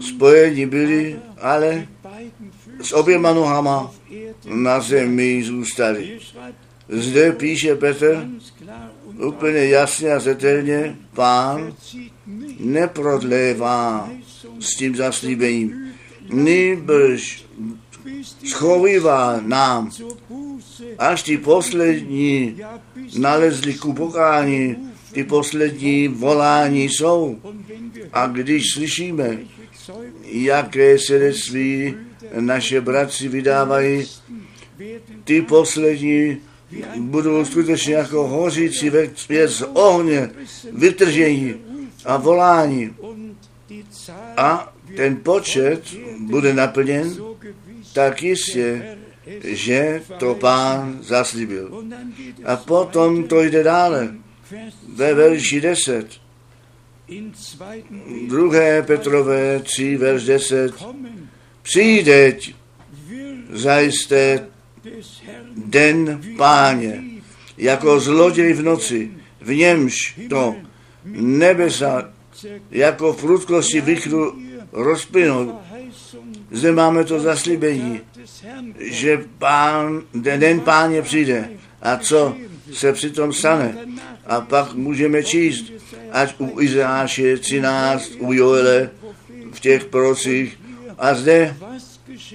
spojení 0.00 0.66
byli, 0.66 1.16
ale 1.40 1.88
s 2.82 2.92
oběma 2.92 3.32
nohama 3.32 3.90
na 4.44 4.80
zemi 4.80 5.42
zůstali. 5.44 6.18
Zde 6.88 7.32
píše 7.32 7.76
Petr 7.76 8.26
úplně 9.26 9.66
jasně 9.66 10.12
a 10.12 10.20
zetelně, 10.20 10.96
pán 11.14 11.74
neprodlévá 12.58 14.10
s 14.60 14.76
tím 14.76 14.96
zaslíbením, 14.96 15.92
nýbrž 16.30 17.44
schovívá 18.44 19.40
nám, 19.40 19.90
až 20.98 21.22
ty 21.22 21.38
poslední 21.38 22.60
nalezli 23.18 23.74
ku 23.74 23.92
pokání, 23.92 24.76
ty 25.12 25.24
poslední 25.24 26.08
volání 26.08 26.84
jsou. 26.84 27.38
A 28.12 28.26
když 28.26 28.72
slyšíme, 28.72 29.38
jaké 30.24 30.98
svědectví 30.98 31.94
naše 32.40 32.80
bratři 32.80 33.28
vydávají, 33.28 34.06
ty 35.24 35.42
poslední 35.42 36.38
budou 36.96 37.44
skutečně 37.44 37.94
jako 37.94 38.28
hořící 38.28 38.90
věc 39.28 39.52
z 39.52 39.62
ohně, 39.62 40.30
vytržení 40.72 41.54
a 42.04 42.16
volání. 42.16 42.94
A 44.36 44.74
ten 44.96 45.16
počet 45.16 45.82
bude 46.20 46.54
naplněn 46.54 47.16
tak 47.92 48.22
jistě, 48.22 48.96
že 49.44 50.02
to 50.18 50.34
pán 50.34 50.98
zaslíbil. 51.02 51.84
A 52.44 52.56
potom 52.56 53.24
to 53.24 53.42
jde 53.42 53.62
dále. 53.62 54.14
Ve 54.96 55.14
verši 55.14 55.60
10. 55.60 56.06
Druhé 58.28 58.82
Petrové 58.82 59.60
3, 59.60 59.96
verš 59.96 60.24
10. 60.24 60.72
Přijdeť 61.62 62.54
zajisté 63.50 64.46
den 65.56 66.20
páně, 66.36 67.02
jako 67.58 68.00
zloděj 68.00 68.52
v 68.52 68.62
noci, 68.62 69.10
v 69.40 69.54
němž 69.54 70.20
to 70.28 70.56
nebesa 71.04 72.12
jako 72.70 73.12
v 73.12 73.20
prudkosti 73.20 73.80
vychru 73.80 74.42
rozplynou. 74.72 75.58
Zde 76.50 76.72
máme 76.72 77.04
to 77.04 77.20
zaslíbení, 77.20 78.00
že 78.78 79.24
pán, 79.38 80.02
den 80.14 80.60
páně 80.60 81.02
přijde. 81.02 81.50
A 81.82 81.96
co 81.96 82.36
se 82.72 82.92
přitom 82.92 83.32
stane? 83.32 83.78
A 84.26 84.40
pak 84.40 84.74
můžeme 84.74 85.22
číst, 85.22 85.72
ať 86.12 86.34
u 86.38 86.60
Izáše 86.60 87.36
13, 87.36 88.12
u 88.18 88.32
Joele, 88.32 88.90
v 89.52 89.60
těch 89.60 89.84
prorocích. 89.84 90.58
A 90.98 91.14
zde, 91.14 91.56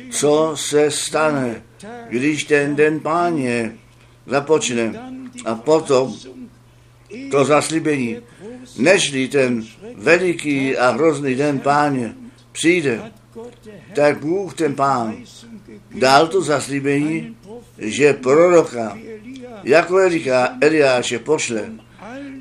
co 0.10 0.52
se 0.56 0.92
stane, 0.92 1.62
když 2.10 2.44
ten 2.44 2.76
den 2.76 3.00
páně 3.00 3.76
započne. 4.26 5.12
A 5.46 5.56
potom 5.56 6.16
to 7.32 7.46
zaslíbení, 7.46 8.18
nežli 8.78 9.28
ten 9.28 9.66
veliký 9.96 10.78
a 10.78 10.90
hrozný 10.90 11.36
den 11.36 11.60
páně 11.60 12.16
přijde, 12.52 13.12
tak 13.96 14.20
Bůh, 14.20 14.54
ten 14.54 14.76
pán, 14.76 15.16
dal 15.96 16.28
to 16.28 16.42
zaslíbení, 16.42 17.38
že 17.78 18.14
proroka, 18.14 18.98
jako 19.68 19.98
Elika, 19.98 20.58
Eliáše 20.62 21.20
pošle, 21.20 21.72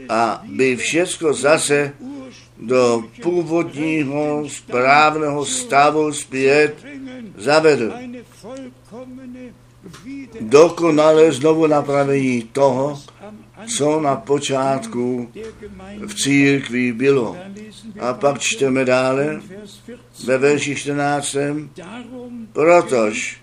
a 0.08 0.42
by 0.44 0.76
všecko 0.76 1.32
zase 1.32 1.92
do 2.58 3.04
původního 3.22 4.48
správného 4.48 5.44
stavu 5.44 6.12
zpět 6.12 6.86
zavedl. 7.36 7.92
Dokonale 10.40 11.32
znovu 11.32 11.66
napravení 11.66 12.42
toho, 12.42 13.02
co 13.76 14.00
na 14.00 14.16
počátku 14.16 15.32
v 16.06 16.14
církvi 16.14 16.92
bylo. 16.92 17.36
A 18.00 18.14
pak 18.14 18.38
čteme 18.38 18.84
dále 18.84 19.40
ve 20.24 20.38
verši 20.38 20.74
14. 20.76 21.36
Protož 22.52 23.40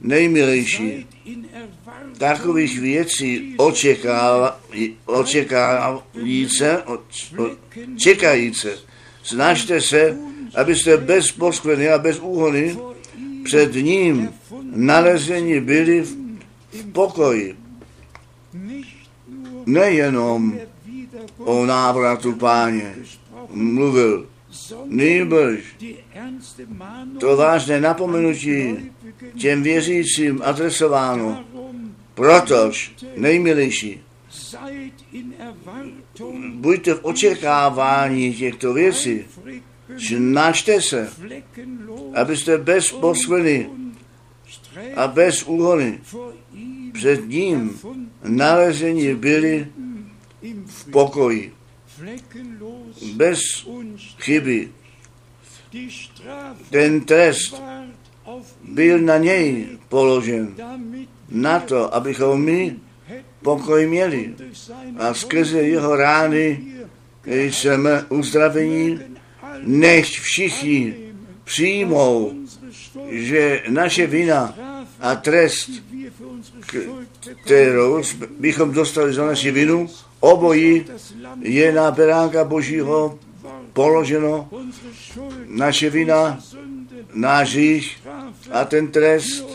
nejmilejší 0.00 1.06
takových 2.20 2.80
věcí 2.80 3.54
očekávajíce, 5.06 6.82
čekajíce. 7.96 8.78
Snažte 9.22 9.80
se, 9.80 10.18
abyste 10.54 10.96
bez 10.96 11.32
poskvrny 11.32 11.88
a 11.88 11.98
bez 11.98 12.18
úhony 12.18 12.76
před 13.44 13.74
ním 13.74 14.28
nalezení 14.62 15.60
byli 15.60 16.02
v 16.02 16.92
pokoji. 16.92 17.56
Nejenom 19.66 20.58
o 21.38 21.66
návratu 21.66 22.32
páně 22.32 22.94
mluvil, 23.50 24.26
nejbrž 24.86 25.60
to 27.20 27.36
vážné 27.36 27.80
napomenutí 27.80 28.76
těm 29.38 29.62
věřícím 29.62 30.40
adresováno, 30.44 31.44
protož 32.20 32.92
nejmilejší, 33.16 34.00
buďte 36.54 36.94
v 36.94 37.04
očekávání 37.04 38.34
těchto 38.34 38.72
věcí, 38.72 39.24
snažte 39.98 40.82
se, 40.82 41.10
abyste 42.14 42.58
bez 42.58 42.92
posveny 42.92 43.70
a 44.96 45.08
bez 45.08 45.42
úhony 45.42 46.00
před 46.92 47.28
ním 47.28 47.80
nalezení 48.24 49.14
byli 49.14 49.66
v 50.66 50.90
pokoji, 50.90 51.52
bez 53.16 53.40
chyby. 54.18 54.68
Ten 56.70 57.00
trest 57.00 57.62
byl 58.64 58.98
na 58.98 59.18
něj 59.18 59.66
položen, 59.88 60.54
na 61.30 61.60
to, 61.60 61.94
abychom 61.94 62.42
my 62.42 62.76
pokoj 63.42 63.86
měli. 63.86 64.34
A 64.98 65.14
skrze 65.14 65.58
jeho 65.62 65.96
rány 65.96 66.64
jsme 67.26 68.04
uzdravení, 68.08 68.98
nech 69.62 70.06
všichni 70.06 70.94
přijmou, 71.44 72.32
že 73.08 73.62
naše 73.68 74.06
vina 74.06 74.54
a 75.00 75.14
trest, 75.14 75.70
kterou 77.44 78.02
bychom 78.38 78.72
dostali 78.72 79.12
za 79.12 79.26
naši 79.26 79.50
vinu, 79.50 79.88
obojí 80.20 80.84
je 81.40 81.72
na 81.72 81.90
beránka 81.90 82.44
Božího 82.44 83.18
položeno. 83.72 84.48
Naše 85.46 85.90
vina, 85.90 86.38
náš 87.14 87.58
a 88.50 88.64
ten 88.64 88.88
trest 88.88 89.46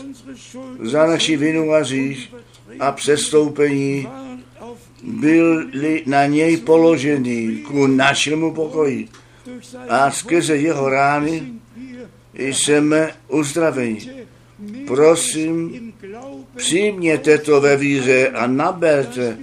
za 0.82 1.06
naši 1.06 1.36
vinu 1.36 1.72
a 1.72 1.78
hřích 1.78 2.34
a 2.80 2.92
přestoupení 2.92 4.08
byly 5.02 6.02
na 6.06 6.26
něj 6.26 6.56
položeny 6.56 7.56
ku 7.66 7.86
našemu 7.86 8.54
pokoji. 8.54 9.08
A 9.88 10.10
skrze 10.10 10.56
jeho 10.56 10.88
rány 10.88 11.52
jsme 12.34 13.12
uzdraveni. 13.28 14.10
Prosím, 14.86 15.92
přijměte 16.56 17.38
to 17.38 17.60
ve 17.60 17.76
víře 17.76 18.28
a 18.28 18.46
naberte 18.46 19.38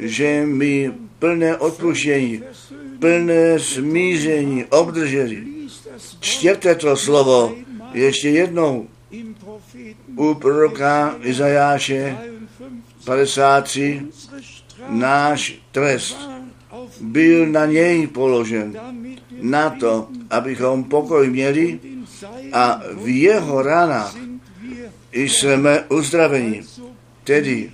že 0.00 0.46
my 0.46 0.92
plné 1.18 1.56
odpuštění, 1.56 2.42
plné 2.98 3.58
smíření 3.58 4.64
obdrželi. 4.64 5.44
Čtěte 6.20 6.74
to 6.74 6.96
slovo 6.96 7.54
ještě 7.92 8.28
jednou 8.28 8.88
u 10.16 10.34
proroka 10.34 11.16
Izajáše 11.22 12.16
53. 13.04 14.02
Náš 14.88 15.54
trest 15.72 16.18
byl 17.00 17.46
na 17.46 17.66
něj 17.66 18.06
položen, 18.06 18.74
na 19.40 19.70
to, 19.70 20.08
abychom 20.30 20.84
pokoj 20.84 21.30
měli 21.30 21.80
a 22.52 22.82
v 22.94 23.08
jeho 23.08 23.62
ranách 23.62 24.16
jsme 25.12 25.84
uzdraveni. 25.88 26.62
Tedy 27.24 27.70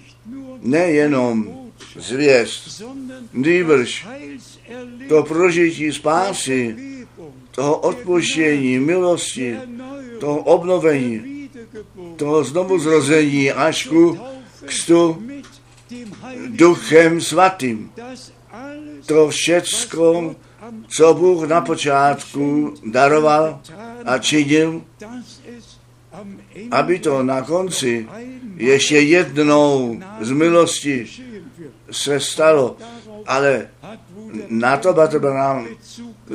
nejenom 0.61 1.69
zvěst, 1.97 2.83
nýbrž 3.33 4.07
to 5.09 5.23
prožití 5.23 5.93
spásy, 5.93 6.77
toho 7.51 7.79
odpuštění, 7.79 8.79
milosti, 8.79 9.57
toho 10.21 10.39
obnovení, 10.39 11.36
toho 12.17 12.45
znovu 12.45 12.79
zrození 12.79 13.53
až 13.53 13.87
ku 13.87 14.19
kstu 14.67 15.23
duchem 16.47 17.21
svatým. 17.21 17.91
To 19.07 19.29
všecko, 19.29 20.35
co 20.89 21.15
Bůh 21.15 21.49
na 21.49 21.61
počátku 21.61 22.75
daroval 22.85 23.61
a 24.05 24.19
činil, 24.19 24.83
aby 26.71 26.99
to 26.99 27.23
na 27.23 27.43
konci 27.43 28.09
ještě 28.57 28.99
jednou 28.99 30.01
z 30.21 30.31
milosti 30.31 31.07
se 31.91 32.21
stalo, 32.21 32.77
ale 33.27 33.69
na 34.49 34.77
to 34.77 34.93
Batebranám 34.93 35.67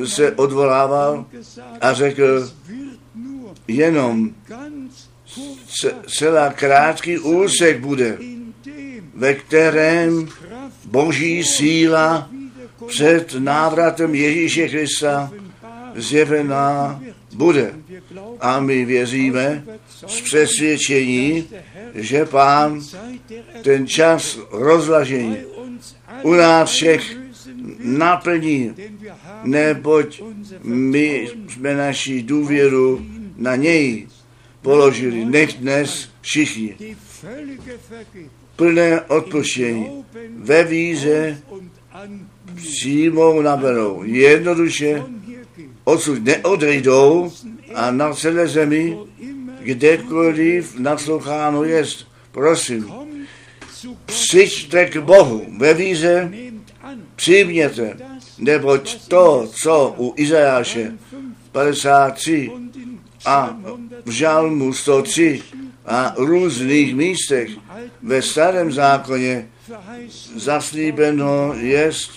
se 0.05 0.31
odvolával 0.31 1.25
a 1.81 1.93
řekl, 1.93 2.49
jenom 3.67 4.29
celá 6.07 6.53
krátký 6.53 7.19
úsek 7.19 7.79
bude, 7.79 8.17
ve 9.15 9.33
kterém 9.33 10.27
boží 10.85 11.43
síla 11.43 12.29
před 12.87 13.35
návratem 13.39 14.15
Ježíše 14.15 14.69
Krista 14.69 15.31
zjevená 15.95 17.01
bude. 17.33 17.73
A 18.39 18.59
my 18.59 18.85
věříme 18.85 19.63
z 20.07 20.21
přesvědčení, 20.21 21.47
že 21.95 22.25
Pán 22.25 22.81
ten 23.61 23.87
čas 23.87 24.39
rozlažení 24.51 25.37
u 26.23 26.33
nás 26.33 26.69
všech 26.69 27.17
naplní, 27.79 28.73
neboť 29.43 30.21
my 30.63 31.29
jsme 31.49 31.75
naši 31.75 32.23
důvěru 32.23 33.05
na 33.37 33.55
něj 33.55 34.07
položili. 34.61 35.25
Nech 35.25 35.53
dnes 35.53 36.09
všichni 36.21 36.75
plné 38.55 39.01
odpuštění 39.01 40.05
ve 40.35 40.63
víze 40.63 41.37
přijmou 42.55 43.41
naberou. 43.41 44.03
Jednoduše 44.03 45.03
odsud 45.83 46.23
neodejdou 46.23 47.31
a 47.75 47.91
na 47.91 48.13
celé 48.13 48.47
zemi, 48.47 48.97
kdekoliv 49.59 50.79
nasloucháno 50.79 51.63
jest, 51.63 52.07
prosím, 52.31 52.91
přijďte 54.05 54.85
k 54.85 54.97
Bohu 54.97 55.45
ve 55.57 55.73
víze, 55.73 56.31
přijměte, 57.15 57.97
neboť 58.37 59.07
to, 59.07 59.49
co 59.53 59.95
u 59.97 60.13
Izajáše 60.17 60.97
53 61.51 62.51
a 63.25 63.57
v 64.05 64.09
Žalmu 64.11 64.73
103 64.73 65.43
a 65.85 66.13
různých 66.17 66.95
místech 66.95 67.49
ve 68.01 68.21
starém 68.21 68.71
zákoně 68.71 69.47
zaslíbeno 70.35 71.53
jest 71.53 72.11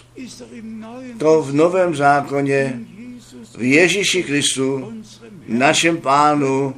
to 1.19 1.43
v 1.43 1.55
novém 1.55 1.95
zákoně 1.95 2.81
v 3.57 3.63
Ježíši 3.63 4.23
Kristu, 4.23 4.93
našem 5.49 5.97
pánu, 5.97 6.75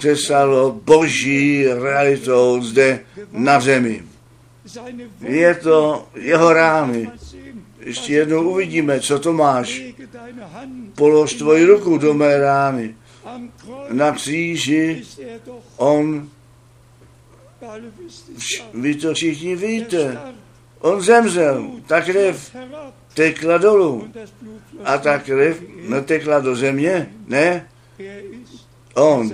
se 0.00 0.16
stalo 0.16 0.80
boží 0.84 1.66
realitou 1.66 2.62
zde 2.62 3.00
na 3.32 3.60
zemi. 3.60 4.02
Je 5.20 5.54
to 5.54 6.08
jeho 6.14 6.52
rámy. 6.52 7.10
Ještě 7.80 8.12
jednou 8.12 8.50
uvidíme, 8.50 9.00
co 9.00 9.18
to 9.18 9.32
máš. 9.32 9.82
Polož 10.94 11.34
tvoji 11.34 11.64
ruku 11.64 11.98
do 11.98 12.14
mé 12.14 12.38
rány. 12.38 12.94
Na 13.90 14.12
kříži 14.12 15.02
on, 15.76 16.28
vy 18.74 18.94
to 18.94 19.14
všichni 19.14 19.56
víte, 19.56 20.18
on 20.80 21.00
zemřel, 21.00 21.70
ta 21.86 22.00
krev 22.00 22.56
tekla 23.14 23.58
dolů 23.58 24.08
a 24.84 24.98
ta 24.98 25.18
krev 25.18 25.62
netekla 25.88 26.40
do 26.40 26.56
země, 26.56 27.10
ne? 27.26 27.68
On 28.94 29.30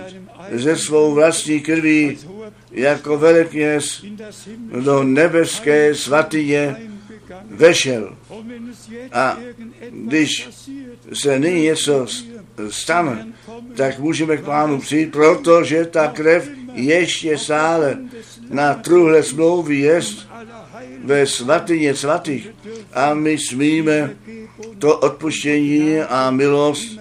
ze 0.53 0.77
svou 0.77 1.15
vlastní 1.15 1.61
krví 1.61 2.19
jako 2.71 3.19
velekněz 3.19 4.05
do 4.81 5.03
nebeské 5.03 5.95
svatyně 5.95 6.77
vešel. 7.51 8.17
A 9.13 9.37
když 9.91 10.49
se 11.13 11.39
nyní 11.39 11.63
něco 11.63 12.07
stane, 12.71 13.27
tak 13.77 13.99
můžeme 13.99 14.37
k 14.37 14.45
pánu 14.45 14.81
přijít, 14.81 15.13
protože 15.13 15.85
ta 15.85 16.09
krev 16.09 16.51
ještě 16.73 17.39
stále 17.39 17.99
na 18.51 18.75
truhle 18.75 19.23
smlouvy 19.23 19.77
jest 19.79 20.29
ve 21.05 21.27
svatyně 21.27 21.95
svatých 21.95 22.49
a 22.93 23.15
my 23.15 23.39
smíme 23.39 24.17
to 24.79 24.99
odpuštění 24.99 26.01
a 26.01 26.31
milost 26.31 26.99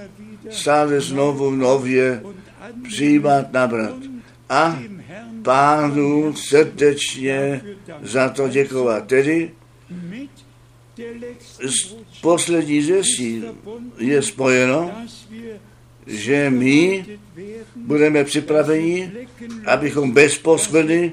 stále 0.49 1.01
znovu 1.01 1.51
nově 1.51 2.23
přijímat, 2.83 3.53
nabrat. 3.53 3.95
A 4.49 4.79
pánu 5.41 6.33
srdečně 6.33 7.61
za 8.01 8.29
to 8.29 8.47
děkovat. 8.47 9.07
Tedy 9.07 9.51
s 11.59 11.95
poslední 12.21 12.81
řeší 12.81 13.43
je 13.97 14.21
spojeno, 14.21 14.91
že 16.07 16.49
my 16.49 17.05
budeme 17.75 18.23
připraveni, 18.23 19.11
abychom 19.65 20.11
bez 20.11 20.37
poskvrny, 20.37 21.11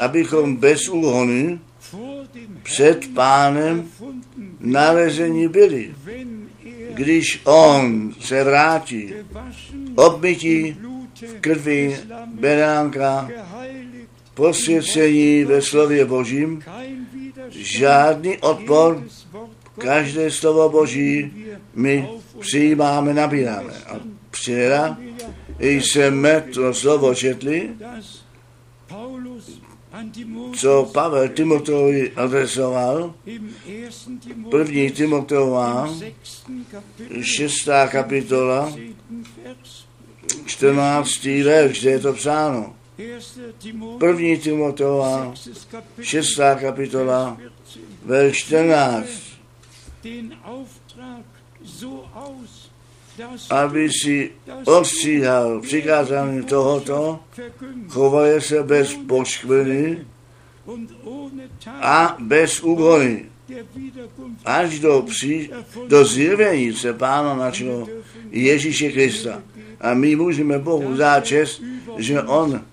abychom 0.00 0.56
bez 0.56 0.88
úhony 0.88 1.58
před 2.62 3.14
pánem 3.14 3.88
nalezení 4.60 5.48
byli. 5.48 5.94
Když 6.94 7.40
on 7.44 8.14
se 8.20 8.44
vrátí, 8.44 9.12
obmytí 9.94 10.76
v 11.22 11.40
krvi 11.40 11.96
beránka, 12.26 13.30
posvěcení 14.34 15.44
ve 15.44 15.62
slově 15.62 16.04
Božím, 16.04 16.62
žádný 17.50 18.38
odpor, 18.38 19.04
každé 19.78 20.30
slovo 20.30 20.68
Boží 20.68 21.32
my 21.74 22.08
přijímáme, 22.40 23.14
nabíráme. 23.14 23.72
A 23.86 24.00
včera 24.30 24.98
jsme 25.58 26.40
to 26.40 26.74
slovo 26.74 27.14
četli, 27.14 27.70
co 30.56 30.90
Pavel 30.92 31.28
Timoteovi 31.28 32.12
adresoval, 32.16 33.14
první 34.50 34.90
Timoteová, 34.90 35.94
šestá 37.20 37.88
kapitola, 37.88 38.72
14. 40.46 41.24
verš, 41.24 41.80
kde 41.80 41.90
je 41.90 41.98
to 41.98 42.12
psáno. 42.12 42.76
První 43.98 44.38
Timoteová, 44.38 45.34
šestá 46.00 46.54
kapitola, 46.54 47.38
verš 48.04 48.38
14. 48.38 49.31
Aby 53.50 53.90
si 53.92 54.30
ostříhal 54.64 55.60
přikázání 55.60 56.44
tohoto, 56.44 57.20
chovaje 57.88 58.40
se 58.40 58.62
bez 58.62 58.94
poškvrny 58.94 60.06
a 61.66 62.16
bez 62.20 62.62
úhony, 62.62 63.24
až 64.44 64.78
do, 64.78 65.02
při, 65.02 65.50
do 65.88 66.04
zjevení 66.04 66.72
se 66.72 66.92
Pána 66.92 67.34
našeho 67.34 67.88
Ježíše 68.30 68.92
Krista. 68.92 69.42
A 69.80 69.94
my 69.94 70.16
můžeme 70.16 70.58
Bohu 70.58 70.96
záčest, 70.96 71.62
že 71.98 72.22
On 72.22 72.64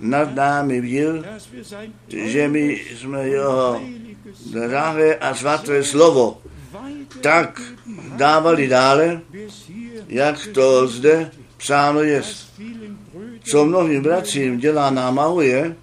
nad 0.00 0.34
námi 0.34 0.82
sein 1.62 1.92
že 2.08 2.48
my 2.48 2.80
jsme 2.96 3.28
jeho 3.28 3.80
drahé 4.52 5.14
a 5.16 5.34
svaté 5.34 5.84
slovo 5.84 6.38
tak 7.20 7.62
dávali 8.16 8.68
dále, 8.68 9.20
jak 10.08 10.46
to 10.46 10.86
zde 10.88 11.30
psáno 11.56 12.00
je. 12.02 12.22
Co 13.42 13.64
mnohým 13.64 14.02
bratřím 14.02 14.58
dělá 14.58 14.90
námahu 14.90 15.40
je, 15.40 15.76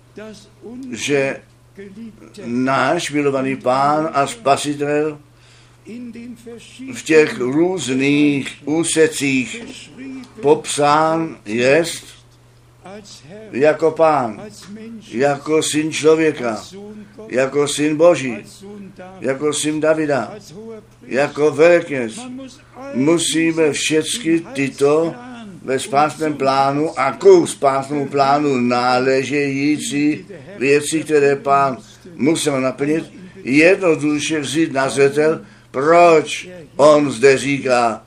že 0.92 1.42
náš 2.46 3.12
milovaný 3.12 3.56
pán 3.56 4.10
a 4.14 4.28
spasitel 4.28 5.20
v 6.94 7.04
těch 7.04 7.40
různých 7.40 8.58
úsecích 8.66 9.64
popsán 10.42 11.38
jest 11.46 12.23
jako 13.52 13.92
pán, 13.92 14.42
jako 15.12 15.64
syn 15.64 15.92
člověka, 15.92 16.64
jako 17.28 17.68
syn 17.68 17.98
Boží, 17.98 18.38
jako 19.20 19.54
syn 19.54 19.80
Davida, 19.80 20.34
jako 21.08 21.52
velkněz. 21.52 22.20
Musíme 22.94 23.72
všechny 23.72 24.40
tyto 24.54 25.14
ve 25.64 25.80
spásném 25.80 26.34
plánu 26.34 27.00
a 27.00 27.12
ku 27.12 27.48
spásnému 27.48 28.08
plánu 28.08 28.58
náležející 28.58 30.26
věci, 30.60 31.04
které 31.04 31.36
pán 31.36 31.78
musel 32.16 32.62
naplnit, 32.62 33.12
jednoduše 33.44 34.40
vzít 34.40 34.74
na 34.74 34.90
zřetel, 34.90 35.42
proč 35.72 36.50
on 36.76 37.12
zde 37.12 37.38
říká, 37.38 38.04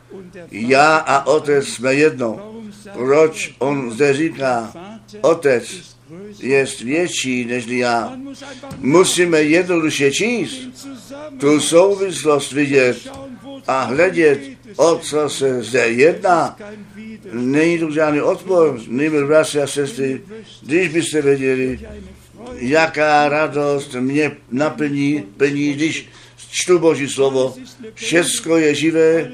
já 0.50 0.96
a 0.96 1.26
otec 1.26 1.68
jsme 1.68 1.94
jedno. 1.94 2.45
Proč 2.92 3.54
on 3.58 3.92
zde 3.92 4.14
říká, 4.14 4.72
otec 5.20 5.96
je 6.40 6.66
větší 6.84 7.44
než 7.44 7.66
já. 7.66 8.16
Musíme 8.78 9.42
jednoduše 9.42 10.10
číst, 10.10 10.86
tu 11.40 11.60
souvislost 11.60 12.52
vidět 12.52 13.10
a 13.66 13.82
hledět, 13.82 14.40
o 14.76 14.98
co 14.98 15.28
se 15.28 15.62
zde 15.62 15.88
jedná. 15.88 16.56
Není 17.32 17.78
tu 17.78 17.92
žádný 17.92 18.20
odpor, 18.20 18.80
nejmil 18.88 19.26
bratři 19.26 19.60
a 19.60 19.66
sestry, 19.66 20.22
když 20.62 20.88
byste 20.88 21.22
věděli, 21.22 21.80
jaká 22.54 23.28
radost 23.28 23.94
mě 23.94 24.36
naplní, 24.50 25.24
plní, 25.36 25.72
když 25.72 26.08
čtu 26.50 26.78
Boží 26.78 27.08
slovo. 27.08 27.54
Všecko 27.94 28.56
je 28.56 28.74
živé, 28.74 29.32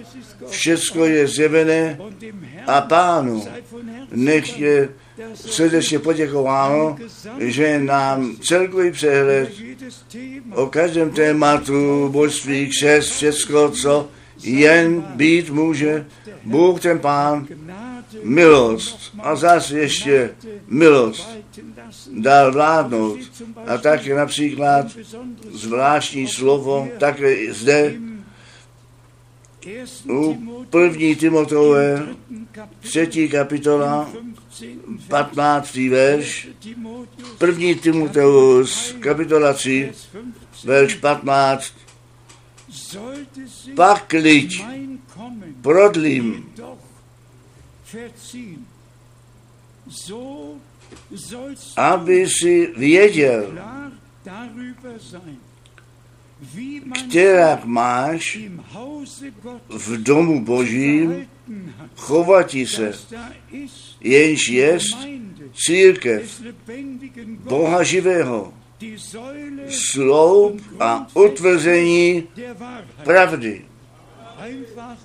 všecko 0.49 1.05
je 1.05 1.29
zjevené 1.29 1.99
a 2.67 2.81
pánu 2.81 3.45
nech 4.11 4.59
je 4.59 4.89
srdečně 5.35 5.99
poděkováno, 5.99 6.97
že 7.39 7.79
nám 7.79 8.37
celkový 8.37 8.91
přehled 8.93 9.51
o 10.55 10.67
každém 10.67 11.11
tématu, 11.11 12.09
božství, 12.09 12.69
křest, 12.69 13.11
všecko, 13.11 13.71
co 13.71 14.09
jen 14.43 15.01
být 15.01 15.51
může, 15.51 16.07
Bůh 16.45 16.81
ten 16.81 16.99
Pán, 16.99 17.47
milost 18.23 19.15
a 19.19 19.37
zase 19.37 19.79
ještě 19.79 20.31
milost 20.67 21.29
dal 22.13 22.53
vládnout. 22.53 23.19
A 23.67 23.79
také 23.79 24.15
například 24.15 24.87
zvláštní 25.53 26.29
slovo, 26.29 26.89
také 26.99 27.53
zde 27.53 27.95
u 30.11 30.39
první 30.71 31.17
Timotové, 31.17 32.07
třetí 32.81 33.29
kapitola, 33.29 34.11
15. 35.09 35.75
verš, 35.75 36.49
první 37.39 37.75
Timoteus, 37.75 38.97
kapitola 39.01 39.53
3, 39.53 39.93
verš 40.65 40.95
15, 40.95 41.73
pak 43.77 44.07
kliď 44.07 44.65
prodlím, 45.63 46.53
aby 51.77 52.29
si 52.29 52.73
věděl, 52.77 53.59
kterak 57.09 57.65
máš 57.65 58.39
v 59.69 60.03
domu 60.03 60.45
božím 60.45 61.27
chovati 61.97 62.67
se, 62.67 62.93
jenž 64.01 64.49
jest 64.49 64.97
církev 65.55 66.43
Boha 67.27 67.83
živého, 67.83 68.53
sloup 69.69 70.61
a 70.81 71.07
utvrzení 71.15 72.29
pravdy. 73.05 73.65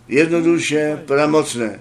Jednoduše 0.07 1.03
pramocné. 1.05 1.79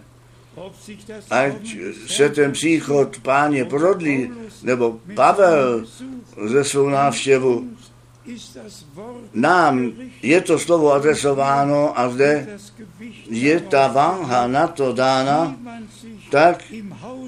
Ať 1.30 1.76
se 2.06 2.28
ten 2.28 2.52
příchod 2.52 3.18
páně 3.20 3.64
prodlí, 3.64 4.30
nebo 4.62 5.00
Pavel 5.14 5.86
ze 6.46 6.64
svou 6.64 6.88
návštěvu, 6.88 7.68
nám 9.34 9.92
je 10.22 10.40
to 10.40 10.58
slovo 10.58 10.92
adresováno 10.92 11.98
a 11.98 12.08
zde 12.08 12.58
je 13.30 13.60
ta 13.60 13.88
váha 13.88 14.46
na 14.46 14.66
to 14.66 14.92
dána, 14.92 15.56
tak, 16.30 16.64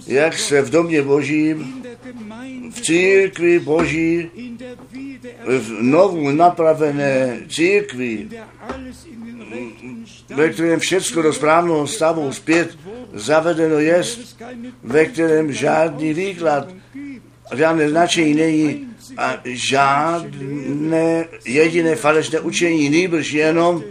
jak 0.07 0.39
se 0.39 0.63
v 0.63 0.71
domě 0.71 1.03
božím, 1.03 1.85
v 2.71 2.81
církvi 2.81 3.59
boží, 3.59 4.31
v 5.47 5.83
novou 5.83 6.31
napravené 6.31 7.41
církvi, 7.49 8.29
ve 10.37 10.51
kterém 10.51 10.81
všecko 10.81 11.23
do 11.23 11.33
správného 11.33 11.87
stavu 11.87 12.33
zpět 12.33 12.79
zavedeno 13.15 13.79
jest, 13.79 14.43
ve 14.83 15.05
kterém 15.07 15.53
žádný 15.53 16.15
výklad, 16.15 16.69
žádné 17.57 17.91
značení 17.91 18.35
není 18.35 18.89
a 19.17 19.41
žádné 19.45 21.25
jediné 21.45 21.97
falešné 21.97 22.41
učení, 22.41 22.89
nýbrž 22.89 23.33
jenom 23.33 23.83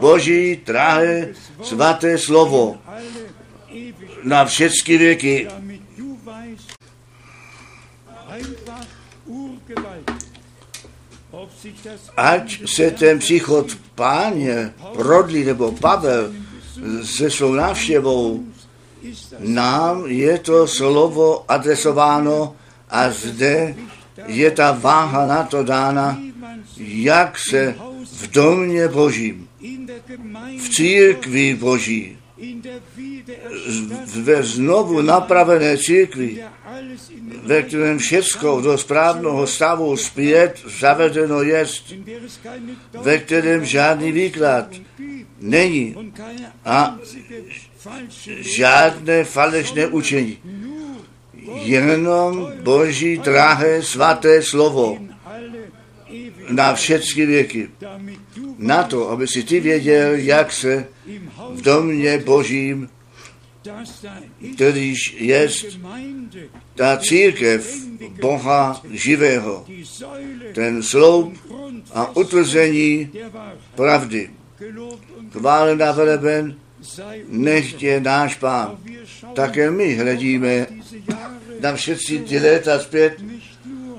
Boží 0.00 0.60
drahé 0.66 1.28
svaté 1.62 2.18
slovo 2.18 2.76
na 4.22 4.44
všechny 4.44 4.98
věky. 4.98 5.48
Ať 12.16 12.68
se 12.68 12.90
ten 12.90 13.18
příchod 13.18 13.66
páně 13.94 14.72
prodlí, 14.92 15.44
nebo 15.44 15.72
Pavel 15.72 16.32
se 17.04 17.30
svou 17.30 17.52
návštěvou, 17.52 18.44
nám 19.38 20.06
je 20.06 20.38
to 20.38 20.66
slovo 20.66 21.50
adresováno 21.50 22.56
a 22.90 23.10
zde 23.10 23.74
je 24.26 24.50
ta 24.50 24.72
váha 24.72 25.26
na 25.26 25.42
to 25.42 25.62
dána, 25.62 26.18
jak 26.78 27.38
se 27.38 27.74
v 28.12 28.30
domě 28.30 28.88
božím, 28.88 29.48
v 30.58 30.68
církvi 30.68 31.54
boží, 31.54 32.18
ve 34.22 34.42
znovu 34.42 35.02
napravené 35.02 35.78
církvi, 35.78 36.44
ve 37.42 37.62
kterém 37.62 37.98
všecko 37.98 38.60
do 38.60 38.78
správného 38.78 39.46
stavu 39.46 39.96
zpět 39.96 40.62
zavedeno 40.80 41.42
jest, 41.42 41.92
ve 43.02 43.18
kterém 43.18 43.64
žádný 43.64 44.12
výklad 44.12 44.68
není 45.40 46.12
a 46.64 46.98
žádné 48.40 49.24
falešné 49.24 49.86
učení. 49.86 50.38
Jenom 51.52 52.52
Boží 52.62 53.18
drahé 53.18 53.82
svaté 53.82 54.42
slovo 54.42 54.98
na 56.50 56.74
všechny 56.74 57.26
věky. 57.26 57.68
Na 58.58 58.82
to, 58.82 59.10
aby 59.10 59.28
si 59.28 59.42
ty 59.42 59.60
věděl, 59.60 60.14
jak 60.14 60.52
se 60.52 60.86
v 61.50 61.62
domě 61.62 62.18
Božím, 62.18 62.88
kterýž 64.54 65.16
jest 65.18 65.78
ta 66.74 66.96
církev 66.96 67.74
Boha 68.20 68.82
živého, 68.90 69.66
ten 70.54 70.82
sloup 70.82 71.34
a 71.94 72.16
utvrzení 72.16 73.10
pravdy. 73.74 74.30
Chválen 75.30 75.82
a 75.82 75.92
veleben, 75.92 76.56
nechtě 77.28 78.00
náš 78.00 78.34
pán. 78.34 78.78
Také 79.34 79.70
my 79.70 79.94
hledíme 79.94 80.66
na 81.64 81.72
všetci 81.76 82.18
ty 82.18 82.38
léta 82.38 82.78
zpět, 82.78 83.14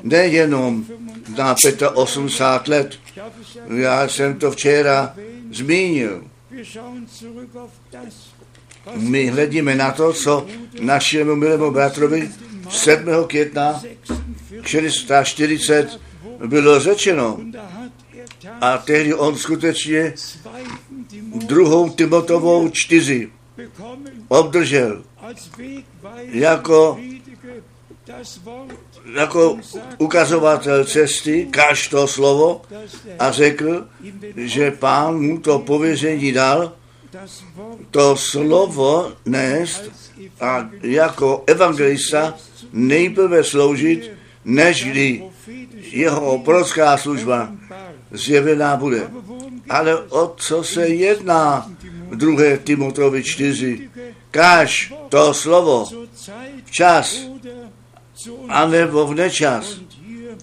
nejenom 0.04 0.86
na 1.38 1.56
85 1.94 2.68
let. 2.68 3.00
Já 3.78 4.08
jsem 4.08 4.40
to 4.40 4.52
včera 4.52 5.16
zmínil. 5.52 6.24
My 8.96 9.28
hledíme 9.28 9.76
na 9.76 9.92
to, 9.92 10.14
co 10.14 10.46
našemu 10.82 11.36
milému 11.36 11.72
bratrovi 11.72 12.30
7. 12.70 13.06
května 13.28 13.82
640 14.66 16.00
bylo 16.46 16.80
řečeno. 16.80 17.40
A 18.62 18.78
tehdy 18.78 19.14
on 19.14 19.38
skutečně 19.38 20.14
druhou 21.36 21.90
Timotovou 21.90 22.70
čtyři 22.70 23.30
obdržel 24.28 25.04
Jako- 26.26 27.00
jako 29.14 29.60
ukazovatel 29.98 30.86
cesty, 30.86 31.48
kaž 31.52 31.88
to 31.88 32.08
slovo 32.08 32.62
a 33.20 33.32
řekl, 33.32 33.88
že 34.36 34.72
pán 34.72 35.20
mu 35.22 35.40
to 35.40 35.60
pověření 35.60 36.32
dal, 36.32 36.74
to 37.92 38.18
slovo 38.18 39.12
nést 39.26 39.92
a 40.42 40.70
jako 40.82 41.44
evangelista 41.48 42.34
nejprve 42.74 43.44
sloužit, 43.44 44.12
nežli 44.46 45.24
prophetische 45.46 45.98
jeho 45.98 46.40
prorocká 46.40 46.98
služba 46.98 47.52
zjevená 48.12 48.76
bude. 48.78 49.08
Ale 49.70 49.96
o 49.98 50.34
co 50.38 50.64
se 50.64 50.88
jedná 50.88 51.72
2. 52.16 52.58
Timotovi 52.64 53.24
4? 53.24 53.90
Káž 54.32 54.94
to 55.10 55.34
slovo 55.34 55.90
včas, 56.66 57.28
anebo 58.50 59.08
v 59.08 59.16
nečas. 59.16 59.80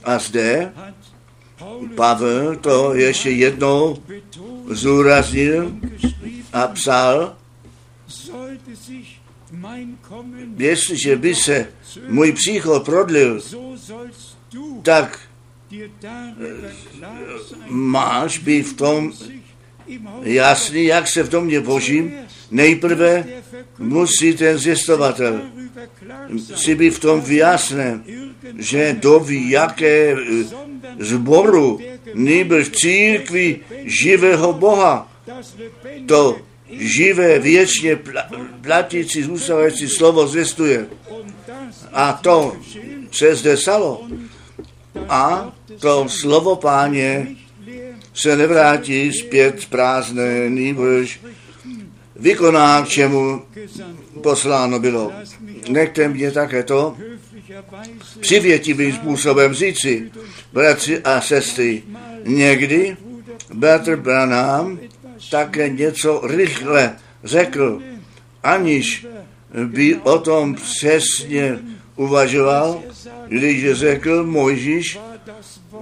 A 0.05 0.19
zde 0.19 0.73
Pavel 1.95 2.57
to 2.57 2.95
ještě 2.95 3.31
jednou 3.31 3.97
zúraznil 4.67 5.73
a 6.53 6.67
psal, 6.67 7.37
jestliže 10.57 11.17
by 11.17 11.35
se 11.35 11.67
můj 12.09 12.33
příchod 12.33 12.85
prodlil, 12.85 13.41
tak 14.83 15.21
sein, 16.01 16.37
máš 17.69 18.39
být 18.39 18.63
v 18.63 18.75
tom 18.77 19.13
jasný, 20.23 20.85
jak 20.85 21.09
se 21.09 21.23
v 21.23 21.29
domě 21.29 21.61
božím. 21.61 22.13
Nejprve 22.51 23.25
musí 23.79 24.35
ten 24.35 24.59
zjistovatel 24.59 25.41
si 26.55 26.75
být 26.75 26.91
v 26.91 26.99
tom 26.99 27.23
irgendeine 27.27 28.01
že 28.59 28.97
doví, 29.01 29.51
jaké 29.51 30.13
eh, 30.13 30.45
zboru, 30.99 31.81
nýbrž 32.15 32.69
církvi 32.69 33.61
živého 33.85 34.53
Boha, 34.53 35.13
to 36.07 36.39
živé, 36.71 37.39
věčně 37.39 37.97
pla- 37.97 38.27
platící, 38.61 39.23
zůstávající 39.23 39.89
slovo 39.89 40.27
zvěstuje. 40.27 40.87
A 41.93 42.13
to 42.13 42.57
se 43.13 43.35
zde 43.35 43.57
stalo. 43.57 44.09
A 45.09 45.53
to 45.79 46.09
slovo 46.09 46.57
páně 46.57 47.27
se 48.15 48.37
nevrátí 48.37 49.13
zpět 49.13 49.67
prázdné, 49.67 50.51
nýbrž 50.51 51.21
vykoná, 52.17 52.83
k 52.83 52.89
čemu 52.89 53.43
posláno 54.23 54.79
bylo. 54.79 55.13
Nechte 55.69 56.09
mě 56.09 56.31
také 56.31 56.63
to 56.63 56.97
přivětivým 58.21 58.93
způsobem 58.93 59.55
říci, 59.55 60.11
bratři 60.53 61.01
a 61.01 61.21
sestry, 61.21 61.83
někdy 62.25 62.97
bratr 63.55 63.97
Branham 63.97 64.79
také 65.31 65.69
něco 65.69 66.21
rychle 66.25 66.97
řekl, 67.25 67.83
aniž 68.43 69.07
by 69.65 69.97
o 69.97 70.19
tom 70.19 70.55
přesně 70.55 71.59
uvažoval, 71.97 72.83
když 73.29 73.73
řekl 73.73 74.25
Mojžíš, 74.25 74.99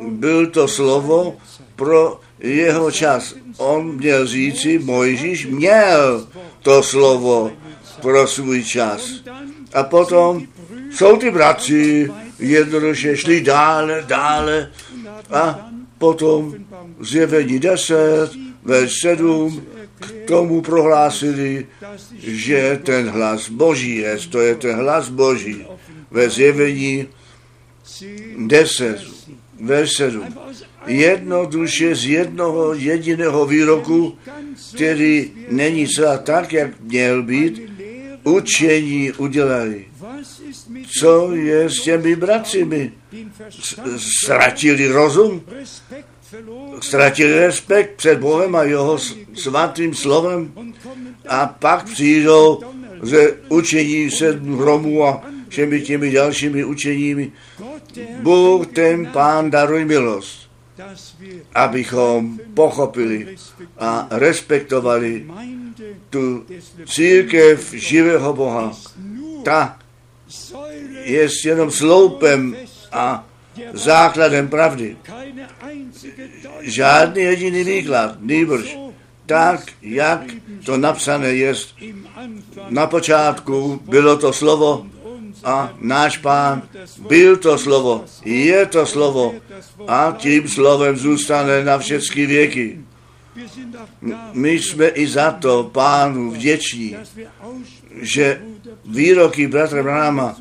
byl 0.08 0.46
to 0.46 0.68
slovo 0.68 1.36
pro 1.80 2.20
jeho 2.38 2.90
čas. 2.90 3.34
On 3.56 3.96
měl 3.96 4.26
říci, 4.26 4.78
Mojžíš 4.78 5.46
měl 5.46 6.28
to 6.62 6.82
slovo 6.82 7.52
pro 8.00 8.26
svůj 8.26 8.64
čas. 8.64 9.24
A 9.72 9.82
potom 9.82 10.44
jsou 10.92 11.16
ty 11.16 11.30
bratři 11.30 12.12
jednoduše 12.38 13.16
šli 13.16 13.40
dále, 13.40 14.04
dále 14.06 14.70
a 15.30 15.70
potom 15.98 16.54
zjevení 17.00 17.58
10, 17.58 17.96
ve 18.64 18.88
7 18.88 19.62
k 20.00 20.28
tomu 20.28 20.60
prohlásili, 20.60 21.66
že 22.20 22.80
ten 22.84 23.08
hlas 23.08 23.48
Boží 23.48 23.96
je, 23.96 24.18
to 24.30 24.40
je 24.40 24.54
ten 24.54 24.76
hlas 24.76 25.08
Boží. 25.08 25.64
Ve 26.10 26.30
zjevení 26.30 27.08
10, 28.36 29.00
ve 29.60 29.86
7. 29.86 30.24
Jednoduše 30.86 31.94
z 31.94 32.04
jednoho 32.06 32.74
jediného 32.74 33.46
výroku, 33.46 34.18
který 34.74 35.30
není 35.50 35.88
celá 35.88 36.18
tak, 36.18 36.52
jak 36.52 36.80
měl 36.80 37.22
být, 37.22 37.62
učení 38.24 39.12
udělali. 39.12 39.84
Co 41.00 41.34
je 41.34 41.70
s 41.70 41.82
těmi 41.82 42.16
bratřimi? 42.16 42.92
Ztratili 43.96 44.88
rozum? 44.88 45.42
Ztratili 46.80 47.38
respekt 47.38 47.96
před 47.96 48.18
Bohem 48.18 48.56
a 48.56 48.62
jeho 48.62 48.98
svatým 49.34 49.94
slovem? 49.94 50.52
A 51.28 51.46
pak 51.46 51.84
přijdou 51.84 52.60
ze 53.02 53.32
učení 53.48 54.10
sedm 54.10 54.58
hromů 54.58 55.04
a 55.04 55.24
všemi 55.48 55.80
těmi 55.80 56.12
dalšími 56.12 56.64
učeními. 56.64 57.32
Bůh 58.22 58.66
ten 58.66 59.06
pán 59.06 59.50
daruj 59.50 59.84
milost, 59.84 60.49
abychom 61.54 62.38
pochopili 62.54 63.36
a 63.78 64.06
respektovali 64.10 65.26
tu 66.10 66.46
církev 66.86 67.72
živého 67.72 68.32
Boha. 68.32 68.72
Ta 69.44 69.78
je 71.04 71.28
jenom 71.44 71.70
sloupem 71.70 72.56
a 72.92 73.26
základem 73.72 74.48
pravdy. 74.48 74.96
Žádný 76.60 77.22
jediný 77.22 77.64
výklad, 77.64 78.16
nýbrž 78.20 78.76
tak, 79.26 79.60
jak 79.82 80.20
to 80.64 80.76
napsané 80.76 81.28
je. 81.28 81.54
Na 82.68 82.86
počátku 82.86 83.80
bylo 83.86 84.16
to 84.16 84.32
slovo 84.32 84.86
a 85.44 85.72
náš 85.80 86.18
pán 86.18 86.62
byl 87.08 87.36
to 87.36 87.58
slovo, 87.58 88.04
je 88.24 88.66
to 88.66 88.86
slovo 88.86 89.34
a 89.88 90.14
tím 90.18 90.48
slovem 90.48 90.96
zůstane 90.96 91.64
na 91.64 91.78
všechny 91.78 92.26
věky. 92.26 92.78
My 94.32 94.52
jsme 94.52 94.86
i 94.88 95.06
za 95.06 95.30
to 95.30 95.70
pánu 95.72 96.30
vděční, 96.30 96.96
že 98.02 98.40
výroky 98.84 99.46
bratra 99.46 99.82
Brahma, 99.82 100.36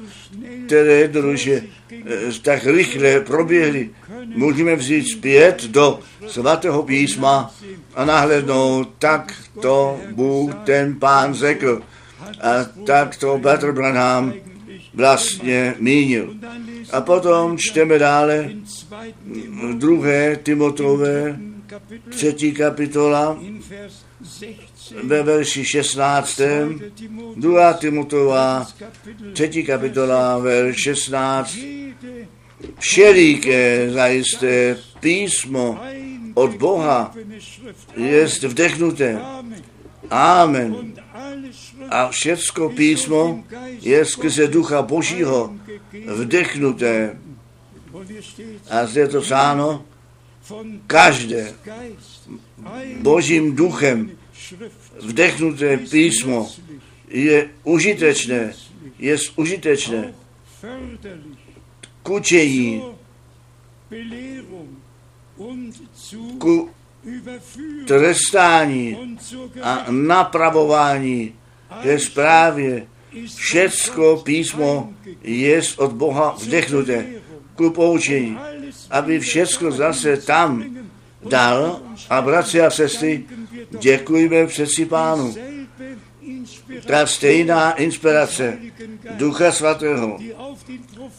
které 0.66 0.94
jednoduše 0.94 1.64
eh, 1.92 2.06
tak 2.42 2.66
rychle 2.66 3.20
proběhly, 3.20 3.90
můžeme 4.26 4.76
vzít 4.76 5.08
zpět 5.08 5.64
do 5.64 6.00
svatého 6.28 6.84
písma 6.84 7.56
a 7.96 8.06
nahlednout, 8.06 8.90
tak 9.00 9.34
to 9.62 10.00
Bůh 10.12 10.54
ten 10.64 11.00
pán 11.00 11.34
řekl. 11.34 11.82
A 12.42 12.66
tak 12.86 13.16
to 13.16 13.38
bratr 13.38 13.72
Branham 13.72 14.34
vlastně 14.94 15.76
mínil. 15.80 16.36
A 16.92 17.02
potom 17.02 17.58
čteme 17.58 18.00
dále 18.00 18.50
in 18.52 18.64
2. 18.82 19.04
v 19.70 19.78
druhé 19.78 20.36
Timotové, 20.44 21.40
třetí 22.10 22.52
kapitola, 22.52 23.38
in 23.42 23.60
Vers 23.70 24.06
16 24.22 25.04
ve 25.04 25.24
verši 25.24 25.66
16. 25.66 26.38
2. 26.38 26.46
Timotheus 26.96 27.36
Druhá 27.38 27.74
Timotová, 27.74 28.68
třetí 29.34 29.64
kapitola, 29.64 30.38
verš 30.38 30.82
16. 30.82 31.56
jede 31.56 32.28
Všeliké 32.80 33.90
zajisté 33.92 34.78
písmo 35.00 35.80
od 36.34 36.56
Boha 36.56 37.16
jest 37.96 38.44
vdechnuté. 38.44 39.20
Amen. 40.10 40.94
A 41.90 42.10
všecko 42.10 42.70
písmo 42.70 43.44
je 43.82 44.06
skrze 44.06 44.48
ducha 44.48 44.82
Božího 44.82 45.56
vdechnuté. 45.94 47.18
A 48.70 48.86
zde 48.86 49.02
je 49.02 49.08
to 49.08 49.22
psáno, 49.22 49.86
von 50.50 50.82
každé 50.88 51.54
Božím 53.02 53.56
duchem 53.56 54.12
vdechnuté 55.02 55.78
písmo 55.78 56.50
je 57.10 57.50
užitečné, 57.64 58.54
je 59.00 59.16
užitečné 59.36 60.14
k 62.04 62.10
učení, 62.10 62.82
ku 66.38 66.70
trestání 67.86 69.18
a 69.62 69.86
napravování 69.90 71.34
že 71.84 72.00
správě 72.00 72.88
všecko 73.36 74.18
písmo 74.18 74.94
je 75.24 75.62
od 75.78 75.92
Boha 75.92 76.36
vdechnuté 76.40 77.06
ku 77.56 77.70
poučení, 77.70 78.38
aby 78.90 79.20
všecko 79.20 79.72
zase 79.72 80.18
tam 80.18 80.66
dal. 81.30 81.82
A 82.10 82.22
bratři 82.22 82.62
a 82.62 82.70
sestry, 82.70 83.24
děkujeme 83.80 84.48
přeci 84.48 84.86
pánu. 84.86 85.36
Ta 86.86 87.06
stejná 87.06 87.72
inspirace 87.72 88.58
Ducha 89.18 89.52
Svatého, 89.52 90.20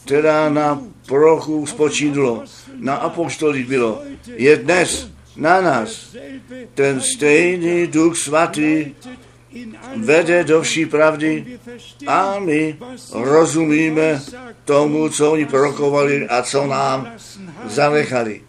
která 0.05 0.49
na 0.49 0.81
prochu 1.05 1.65
spočínulo, 1.65 2.43
na 2.79 2.95
apoštolích 2.95 3.67
bylo, 3.67 4.03
je 4.35 4.57
dnes 4.57 5.10
na 5.35 5.61
nás. 5.61 6.15
Ten 6.73 7.01
stejný 7.01 7.87
Duch 7.87 8.17
Svatý 8.17 8.95
vede 9.95 10.43
do 10.43 10.61
vší 10.61 10.85
pravdy 10.85 11.59
a 12.07 12.39
my 12.39 12.77
rozumíme 13.11 14.21
tomu, 14.65 15.09
co 15.09 15.31
oni 15.31 15.45
prorokovali 15.45 16.27
a 16.27 16.41
co 16.43 16.67
nám 16.67 17.11
zanechali. 17.65 18.41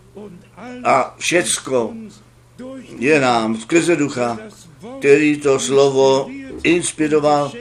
A 0.85 1.15
všecko 1.19 1.95
je 2.99 3.21
nám 3.21 3.57
skrze 3.57 3.97
ducha, 3.97 4.39
který 4.99 5.37
to 5.37 5.59
slovo 5.59 6.31
inspiroval 6.63 7.53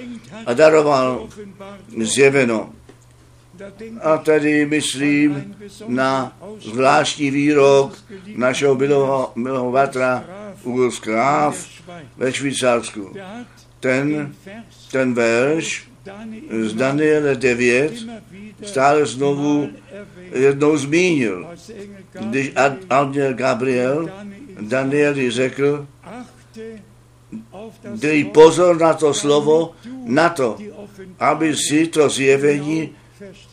a 0.46 0.54
daroval 0.54 1.28
zjeveno. 1.98 2.70
A 4.02 4.18
tady 4.18 4.66
myslím 4.66 5.56
na 5.88 6.38
zvláštní 6.60 7.32
výrok 7.32 7.98
našeho 8.36 8.76
milého, 8.76 9.32
milého 9.36 9.72
Vatra 9.72 10.24
Ugo 10.64 10.92
Skráv 10.92 11.68
ve 12.18 12.34
Švýcarsku. 12.34 13.14
Ten, 13.80 14.36
ten 14.92 15.14
verš 15.14 15.88
z 16.62 16.74
Daniele 16.74 17.36
9 17.36 17.94
stále 18.64 19.06
znovu 19.06 19.70
jednou 20.32 20.78
zmínil. 20.78 21.48
Když 22.20 22.52
Anděl 22.90 23.34
Gabriel 23.34 24.10
Danieli 24.62 25.32
řekl, 25.32 25.88
dej 27.96 28.24
pozor 28.24 28.80
na 28.80 28.94
to 28.94 29.14
slovo, 29.14 29.74
na 30.06 30.30
to, 30.30 30.58
aby 31.20 31.56
si 31.56 31.88
to 31.88 32.10
zjevení 32.10 32.90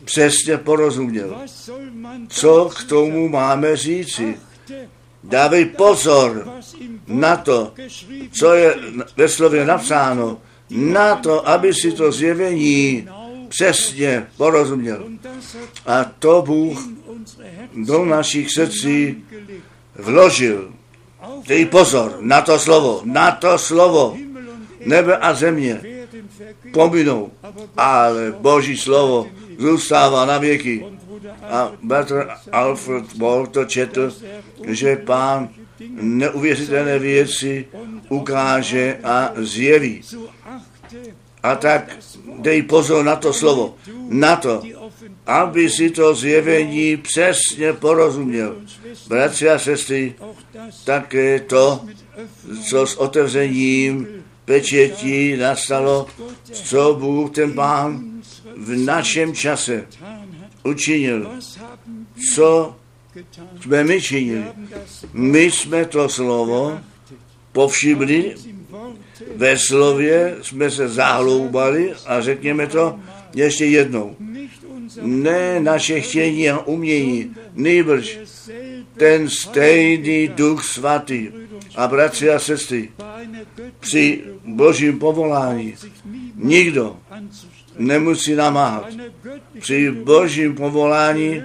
přesně 0.05 0.57
porozuměl. 0.57 1.37
Co 2.27 2.69
k 2.75 2.83
tomu 2.83 3.29
máme 3.29 3.75
říci? 3.75 4.37
Dávej 5.23 5.65
pozor 5.65 6.47
na 7.07 7.37
to, 7.37 7.73
co 8.31 8.53
je 8.53 8.75
ve 9.17 9.29
slově 9.29 9.65
napsáno, 9.65 10.37
na 10.69 11.15
to, 11.15 11.49
aby 11.49 11.73
si 11.73 11.91
to 11.91 12.11
zjevení 12.11 13.07
přesně 13.47 14.27
porozuměl. 14.37 15.03
A 15.85 16.03
to 16.03 16.41
Bůh 16.41 16.87
do 17.85 18.05
našich 18.05 18.51
srdcí 18.51 19.23
vložil. 19.95 20.71
Dej 21.47 21.65
pozor 21.65 22.17
na 22.19 22.41
to 22.41 22.59
slovo, 22.59 23.01
na 23.03 23.31
to 23.31 23.57
slovo. 23.57 24.17
Nebe 24.85 25.17
a 25.17 25.33
země 25.33 25.81
pominou, 26.73 27.31
ale 27.77 28.33
Boží 28.39 28.77
slovo 28.77 29.27
zůstává 29.59 30.25
na 30.25 30.37
věky. 30.37 30.85
A 31.43 31.71
bratr 31.83 32.27
Alfred 32.51 33.15
Moore 33.15 33.49
to 33.49 33.65
četl, 33.65 34.13
že 34.67 34.95
pán 34.95 35.49
neuvěřitelné 36.01 36.99
věci 36.99 37.67
ukáže 38.09 38.99
a 39.03 39.31
zjeví. 39.35 40.01
A 41.43 41.55
tak 41.55 41.97
dej 42.39 42.61
pozor 42.61 43.05
na 43.05 43.15
to 43.15 43.33
slovo, 43.33 43.75
na 44.09 44.35
to, 44.35 44.61
aby 45.25 45.69
si 45.69 45.89
to 45.89 46.15
zjevení 46.15 46.97
přesně 46.97 47.73
porozuměl. 47.73 48.55
Bratři 49.07 49.49
a 49.49 49.59
sestry, 49.59 50.15
také 50.83 51.39
to, 51.39 51.85
co 52.69 52.87
s 52.87 52.95
otevřením 52.95 54.07
pečetí 54.45 55.37
nastalo, 55.37 56.07
co 56.51 56.97
Bůh 56.99 57.31
ten 57.31 57.53
Pán 57.53 58.18
v 58.57 58.85
našem 58.85 59.33
čase 59.33 59.87
učinil. 60.63 61.31
Co 62.33 62.75
jsme 63.61 63.83
my 63.83 64.01
činili? 64.01 64.45
My 65.13 65.51
jsme 65.51 65.85
to 65.85 66.09
slovo 66.09 66.79
povšimli, 67.51 68.35
ve 69.35 69.57
slově 69.57 70.35
jsme 70.41 70.71
se 70.71 70.89
zahloubali 70.89 71.93
a 72.05 72.21
řekněme 72.21 72.67
to 72.67 72.99
ještě 73.35 73.65
jednou. 73.65 74.15
Ne 75.01 75.59
naše 75.59 76.01
chtění 76.01 76.49
a 76.49 76.59
umění, 76.59 77.35
nejbrž 77.53 78.19
ten 78.97 79.29
stejný 79.29 80.27
duch 80.27 80.63
svatý. 80.63 81.27
A 81.75 81.87
bratři 81.87 82.29
a 82.29 82.39
sestry, 82.39 82.89
při 83.79 84.23
božím 84.45 84.99
povolání 84.99 85.75
nikdo 86.35 86.97
nemusí 87.79 88.35
namáhat. 88.35 88.87
Při 89.59 89.91
božím 89.91 90.55
povolání 90.55 91.43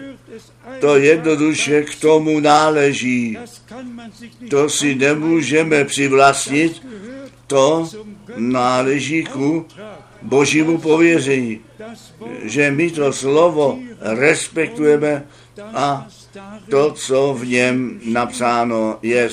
to 0.81 0.97
jednoduše 0.97 1.83
k 1.83 1.95
tomu 1.95 2.41
náleží. 2.41 3.39
To 4.51 4.69
si 4.69 4.95
nemůžeme 4.95 5.85
přivlastnit, 5.85 6.87
to 7.47 7.89
náleží 8.37 9.25
ku 9.25 9.67
božímu 10.23 10.79
pověření, 10.79 11.61
že 12.43 12.71
my 12.71 12.91
to 12.91 13.13
slovo 13.13 13.79
respektujeme 14.01 15.27
a 15.75 16.07
to, 16.71 16.93
co 16.93 17.35
v 17.39 17.47
něm 17.47 18.01
napsáno 18.05 18.99
je. 19.03 19.31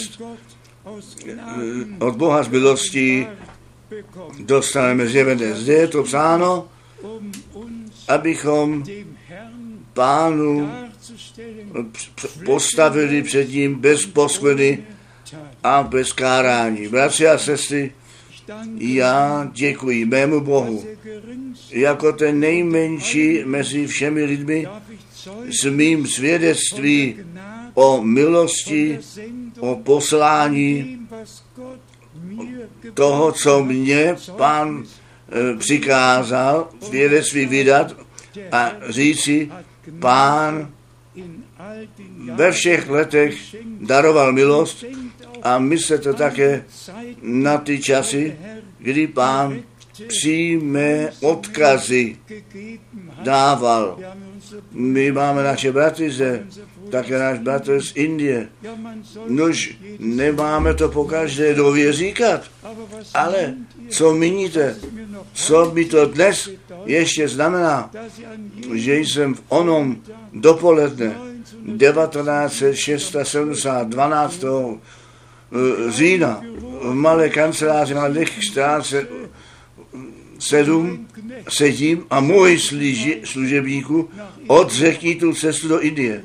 Od 1.99 2.15
Boha 2.15 2.43
z 2.43 2.47
milostí 2.47 3.27
dostaneme 4.39 5.07
zjevené. 5.07 5.53
Zde 5.53 5.73
je 5.73 5.87
to 5.87 6.03
psáno, 6.03 6.67
abychom 8.07 8.83
pánu 9.93 10.71
postavili 12.45 13.23
před 13.23 13.49
ním 13.49 13.75
bez 13.75 14.05
poskvrny 14.05 14.83
a 15.63 15.83
bez 15.83 16.13
kárání. 16.13 16.87
Bratři 16.87 17.27
a 17.27 17.37
sestry, 17.37 17.91
já 18.77 19.49
děkuji 19.53 20.05
mému 20.05 20.39
Bohu, 20.39 20.85
jako 21.69 22.13
ten 22.13 22.39
nejmenší 22.39 23.43
mezi 23.45 23.87
všemi 23.87 24.23
lidmi, 24.23 24.67
s 25.49 25.65
mým 25.65 26.07
svědectví 26.07 27.15
o 27.73 28.03
milosti, 28.03 28.99
o 29.59 29.75
poslání 29.75 30.99
toho, 32.93 33.31
co 33.31 33.63
mě 33.63 34.15
pán 34.37 34.83
přikázal 35.57 36.69
svědectví 36.81 37.45
vydat 37.45 37.95
a 38.51 38.71
říci, 38.89 39.51
pán 39.99 40.71
ve 42.35 42.51
všech 42.51 42.89
letech 42.89 43.55
daroval 43.81 44.33
milost 44.33 44.85
a 45.43 45.59
myslete 45.59 46.13
také 46.13 46.65
na 47.21 47.57
ty 47.57 47.79
časy, 47.79 48.37
kdy 48.79 49.07
pán 49.07 49.61
přímé 50.07 51.09
odkazy 51.21 52.17
dával. 53.23 53.99
My 54.71 55.11
máme 55.11 55.43
naše 55.43 55.71
bratry 55.71 56.11
také 56.91 57.19
náš 57.19 57.39
bratr 57.39 57.81
z 57.81 57.91
Indie. 57.95 58.49
Nož 59.27 59.75
nemáme 59.99 60.73
to 60.73 60.89
po 60.89 61.05
každé 61.05 61.53
dově 61.53 61.93
říkat, 61.93 62.41
ale 63.13 63.53
co 63.89 64.13
míníte, 64.13 64.75
co 65.33 65.71
by 65.73 65.85
to 65.85 66.05
dnes 66.05 66.49
ještě 66.85 67.27
znamená, 67.27 67.91
že 68.73 68.95
jsem 68.95 69.33
v 69.33 69.41
onom 69.49 69.97
dopoledne 70.33 71.15
1970, 71.77 73.87
12. 73.87 74.43
října 75.89 76.41
v 76.81 76.93
malé 76.93 77.29
kanceláři 77.29 77.93
na 77.93 78.05
Lechštráce 78.05 79.07
7 80.39 81.07
sedím 81.49 82.05
a 82.09 82.19
můj 82.19 82.59
služebníku 83.23 84.09
odřekni 84.47 85.15
tu 85.15 85.33
cestu 85.33 85.67
do 85.67 85.79
Indie. 85.79 86.23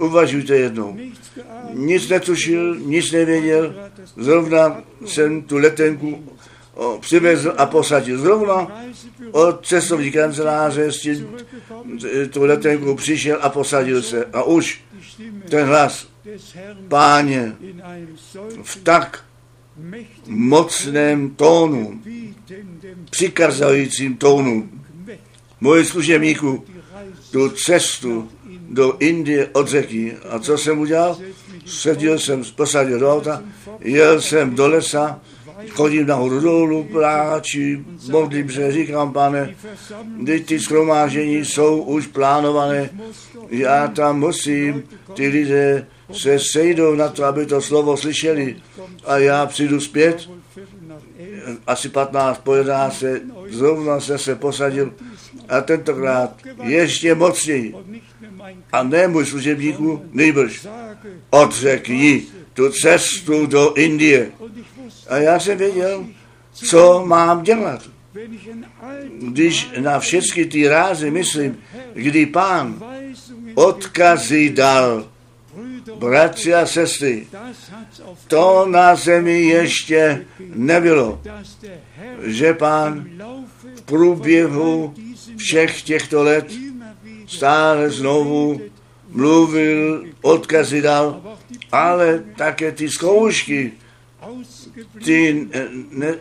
Uvažujte 0.00 0.56
jednou. 0.56 0.98
Nic 1.74 2.08
netušil, 2.08 2.80
nic 2.80 3.12
nevěděl, 3.12 3.74
zrovna 4.16 4.82
jsem 5.06 5.42
tu 5.42 5.56
letenku 5.56 6.24
přivezl 7.00 7.54
a 7.56 7.66
posadil. 7.66 8.18
Zrovna 8.18 8.82
od 9.30 9.66
cestovní 9.66 10.10
kanceláře 10.12 10.92
s 10.92 11.00
tím 11.00 11.28
tu 12.30 12.44
letenku 12.44 12.94
přišel 12.94 13.38
a 13.40 13.48
posadil 13.48 14.02
se. 14.02 14.24
A 14.32 14.42
už 14.42 14.80
ten 15.48 15.66
hlas, 15.66 16.08
páně, 16.88 17.56
v 18.62 18.76
tak 18.76 19.24
mocném 20.26 21.30
tónu, 21.30 22.00
přikazajícím 23.10 24.16
tónu. 24.16 24.68
Moje 25.60 25.84
služebníku, 25.84 26.64
tu 27.30 27.48
cestu 27.48 28.28
do 28.70 28.96
Indie 28.98 29.48
od 29.52 29.68
řeky. 29.68 30.16
A 30.30 30.38
co 30.38 30.58
jsem 30.58 30.78
udělal? 30.78 31.18
Seděl 31.66 32.18
jsem, 32.18 32.42
posadil 32.56 32.98
do 32.98 33.12
auta, 33.12 33.42
jel 33.80 34.20
jsem 34.20 34.54
do 34.54 34.68
lesa, 34.68 35.20
chodím 35.70 36.06
nahoru 36.06 36.40
dolů, 36.40 36.84
pláči, 36.84 37.84
modlím 38.10 38.50
se, 38.50 38.72
říkám, 38.72 39.12
pane, 39.12 39.54
teď 40.26 40.46
ty 40.46 40.60
schromážení 40.60 41.44
jsou 41.44 41.82
už 41.82 42.06
plánované, 42.06 42.90
já 43.48 43.88
tam 43.88 44.18
musím, 44.18 44.82
ty 45.14 45.28
lidé 45.28 45.86
se 46.12 46.38
sejdou 46.38 46.94
na 46.94 47.08
to, 47.08 47.24
aby 47.24 47.46
to 47.46 47.60
slovo 47.60 47.96
slyšeli 47.96 48.56
a 49.04 49.18
já 49.18 49.46
přijdu 49.46 49.80
zpět, 49.80 50.28
asi 51.66 51.88
15 51.88 52.38
po 52.38 52.54
11 52.54 53.04
zrovna 53.48 54.00
se 54.00 54.18
se 54.18 54.34
posadil 54.34 54.94
a 55.48 55.60
tentokrát 55.60 56.36
ještě 56.62 57.14
mocněji. 57.14 57.74
A 58.72 58.82
ne 58.82 59.08
můj 59.08 59.26
služebníku, 59.26 60.02
nejbrž 60.12 60.66
odřekni 61.30 62.22
tu 62.54 62.70
cestu 62.70 63.46
do 63.46 63.74
Indie. 63.74 64.30
A 65.08 65.16
já 65.16 65.40
jsem 65.40 65.58
věděl, 65.58 66.06
co 66.52 67.02
mám 67.06 67.42
dělat. 67.42 67.82
Když 69.18 69.68
na 69.80 70.00
všechny 70.00 70.44
ty 70.44 70.68
rázy 70.68 71.10
myslím, 71.10 71.58
kdy 71.94 72.26
pán 72.26 72.82
odkazy 73.54 74.50
dal, 74.50 75.08
bratři 75.98 76.54
a 76.54 76.66
sestry, 76.66 77.26
to 78.28 78.66
na 78.66 78.94
zemi 78.94 79.42
ještě 79.42 80.26
nebylo, 80.54 81.22
že 82.22 82.54
pán 82.54 83.10
v 83.76 83.82
průběhu 83.82 84.94
všech 85.36 85.82
těchto 85.82 86.22
let 86.22 86.46
stále 87.30 87.90
znovu 87.90 88.60
mluvil, 89.10 90.04
odkazy 90.22 90.82
dal, 90.82 91.22
ale 91.72 92.22
také 92.36 92.72
ty 92.72 92.90
zkoušky, 92.90 93.72
ty 95.04 95.46
ne, 95.90 96.14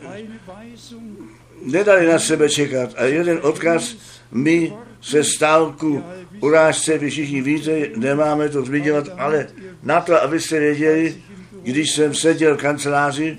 nedali 1.65 2.07
na 2.07 2.19
sebe 2.19 2.49
čekat. 2.49 2.93
A 2.97 3.03
jeden 3.03 3.39
odkaz 3.41 3.97
mi 4.31 4.73
se 5.01 5.23
stal 5.23 5.73
ku 5.79 6.03
urážce, 6.39 6.97
vy 6.97 7.09
všichni 7.09 7.41
víte, 7.41 7.89
nemáme 7.95 8.49
to 8.49 8.65
zmiňovat, 8.65 9.09
ale 9.17 9.47
na 9.83 10.01
to, 10.01 10.21
abyste 10.21 10.59
věděli, 10.59 11.15
když 11.63 11.91
jsem 11.91 12.13
seděl 12.13 12.57
v 12.57 12.61
kanceláři, 12.61 13.37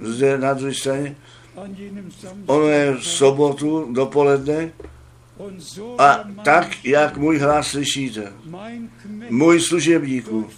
zde 0.00 0.38
na 0.38 0.54
druhé 0.54 0.74
straně, 0.74 1.16
ono 2.46 2.66
je 2.68 2.96
v 2.96 3.06
sobotu 3.06 3.92
dopoledne, 3.92 4.72
a 5.98 6.24
tak, 6.44 6.84
jak 6.84 7.16
můj 7.16 7.38
hlas 7.38 7.68
slyšíte, 7.68 8.32
můj 9.30 9.60
služebníku, 9.60 10.50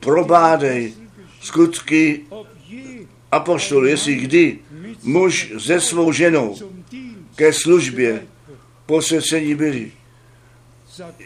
probádej 0.00 0.94
skutky 1.40 2.20
apostolů, 3.32 3.86
jestli 3.86 4.14
kdy 4.14 4.58
muž 5.02 5.52
se 5.58 5.80
svou 5.80 6.12
ženou 6.12 6.56
ke 7.36 7.52
službě 7.52 8.26
posvěcení 8.86 9.54
byli. 9.54 9.92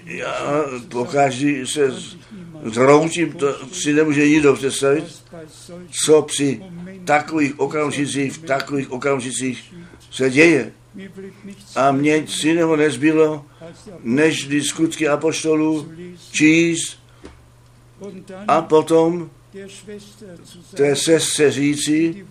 Já 0.05 0.65
pokaždý 0.89 1.67
se 1.67 1.91
zhroutím, 2.65 3.33
to 3.33 3.67
si 3.73 3.93
nemůže 3.93 4.29
nikdo 4.29 4.55
představit, 4.55 5.05
co 6.05 6.23
při 6.23 6.63
takových 7.05 7.61
okamžicích, 7.61 8.33
v 8.33 8.43
takových 8.43 8.93
okamžicích 8.93 9.75
se 10.11 10.31
děje. 10.31 10.73
A 11.77 11.93
mně 11.93 12.21
nic 12.21 12.45
jiného 12.45 12.77
nezbylo, 12.77 13.45
než 14.03 14.49
skutky 14.61 15.09
apoštolů 15.09 15.93
číst 16.33 16.99
a 18.49 18.63
potom 18.63 19.31
té 20.75 20.97
sestře 20.97 21.51
říci, 21.51 22.27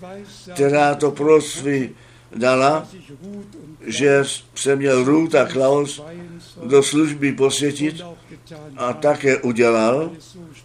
která 0.53 0.95
to 0.95 1.11
proství 1.11 1.89
dala, 2.35 2.87
že 3.85 4.23
se 4.55 4.75
měl 4.75 5.03
Ruth 5.03 5.35
a 5.35 5.45
Klaus 5.45 6.01
do 6.63 6.83
služby 6.83 7.31
posvětit 7.31 8.01
a 8.77 8.93
také 8.93 9.37
udělal, 9.37 10.11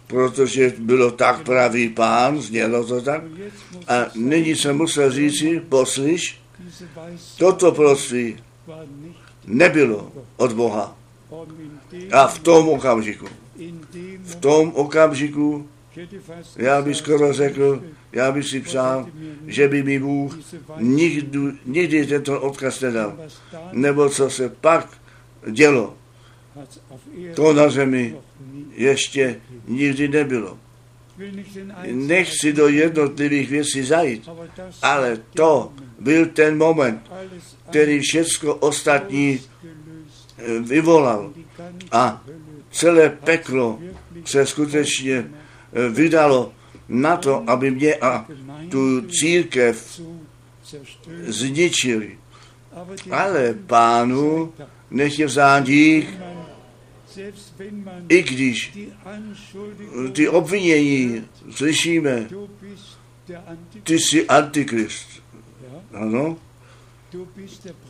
protože 0.07 0.73
bylo 0.79 1.11
tak 1.11 1.43
pravý 1.43 1.89
pán, 1.89 2.41
znělo 2.41 2.85
to 2.85 3.01
tak. 3.01 3.23
A 3.87 4.05
nyní 4.15 4.55
se 4.55 4.73
musel 4.73 5.11
říci, 5.11 5.61
poslyš, 5.69 6.41
toto 7.37 7.71
proství 7.71 8.37
nebylo 9.47 10.11
od 10.37 10.53
Boha. 10.53 10.95
A 12.11 12.27
v 12.27 12.39
tom 12.39 12.69
okamžiku, 12.69 13.25
v 14.23 14.35
tom 14.35 14.71
okamžiku, 14.75 15.67
já 16.57 16.81
bych 16.81 16.97
skoro 16.97 17.33
řekl, 17.33 17.83
já 18.11 18.31
bych 18.31 18.47
si 18.47 18.59
přál, 18.59 19.07
že 19.47 19.67
by 19.67 19.83
mi 19.83 19.99
Bůh 19.99 20.37
nikdy, 20.79 21.39
nikdy 21.65 22.07
tento 22.07 22.41
odkaz 22.41 22.81
nedal. 22.81 23.17
Nebo 23.71 24.09
co 24.09 24.29
se 24.29 24.49
pak 24.49 24.97
dělo, 25.51 25.97
to 27.35 27.53
na 27.53 27.69
zemi 27.69 28.15
ještě 28.73 29.41
nikdy 29.67 30.07
nebylo. 30.07 30.57
Nechci 31.91 32.53
do 32.53 32.67
jednotlivých 32.67 33.49
věcí 33.49 33.83
zajít, 33.83 34.29
ale 34.81 35.17
to 35.33 35.73
byl 35.99 36.25
ten 36.25 36.57
moment, 36.57 37.11
který 37.69 37.99
všechno 37.99 38.55
ostatní 38.55 39.39
eh, 39.39 40.59
vyvolal. 40.59 41.33
A 41.91 42.23
celé 42.71 43.09
peklo 43.09 43.79
se 44.25 44.45
skutečně 44.45 45.17
eh, 45.73 45.89
vydalo 45.89 46.53
na 46.89 47.17
to, 47.17 47.43
aby 47.47 47.71
mě 47.71 47.95
a 47.95 48.25
tu 48.69 49.01
církev 49.01 50.01
zničili. 51.27 52.17
Ale 53.11 53.53
pánu 53.53 54.53
nech 54.91 55.19
je 55.19 55.25
vzán 55.25 55.63
dík, 55.63 56.17
i 58.09 58.23
když 58.23 58.77
ty 60.13 60.29
obvinění 60.29 61.25
slyšíme, 61.51 62.29
ty 63.83 63.99
jsi 63.99 64.27
antikrist. 64.27 65.18
Ano. 65.93 66.37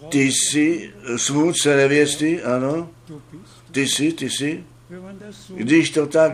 Ty 0.10 0.32
jsi 0.32 0.94
svůdce 1.16 1.76
nevěsty, 1.76 2.44
ano. 2.44 2.90
Ty 3.72 3.88
jsi, 3.88 4.14
ty 4.14 4.30
jsi. 4.30 4.64
Když 5.56 5.90
to 5.90 6.08
tak 6.08 6.32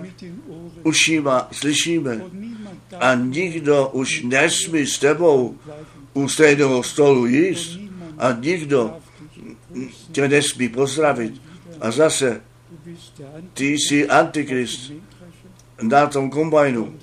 ušíma 0.84 1.47
slyšíme 1.51 2.22
a 2.99 3.16
nikdo 3.16 3.89
už 3.93 4.24
nesmí 4.24 4.88
s 4.88 4.99
tebou 4.99 5.57
u 6.13 6.28
stejného 6.28 6.84
stolu 6.84 7.26
jíst 7.26 7.80
a 8.18 8.32
nikdo 8.32 8.97
tě 10.11 10.28
nesmí 10.28 10.70
pozdravit. 10.70 11.41
A 11.82 11.91
zase 11.91 12.41
ty 13.53 13.66
jsi 13.66 14.07
antikrist 14.07 14.91
na 15.82 16.07
tom 16.07 16.30
kombajnu 16.30 16.95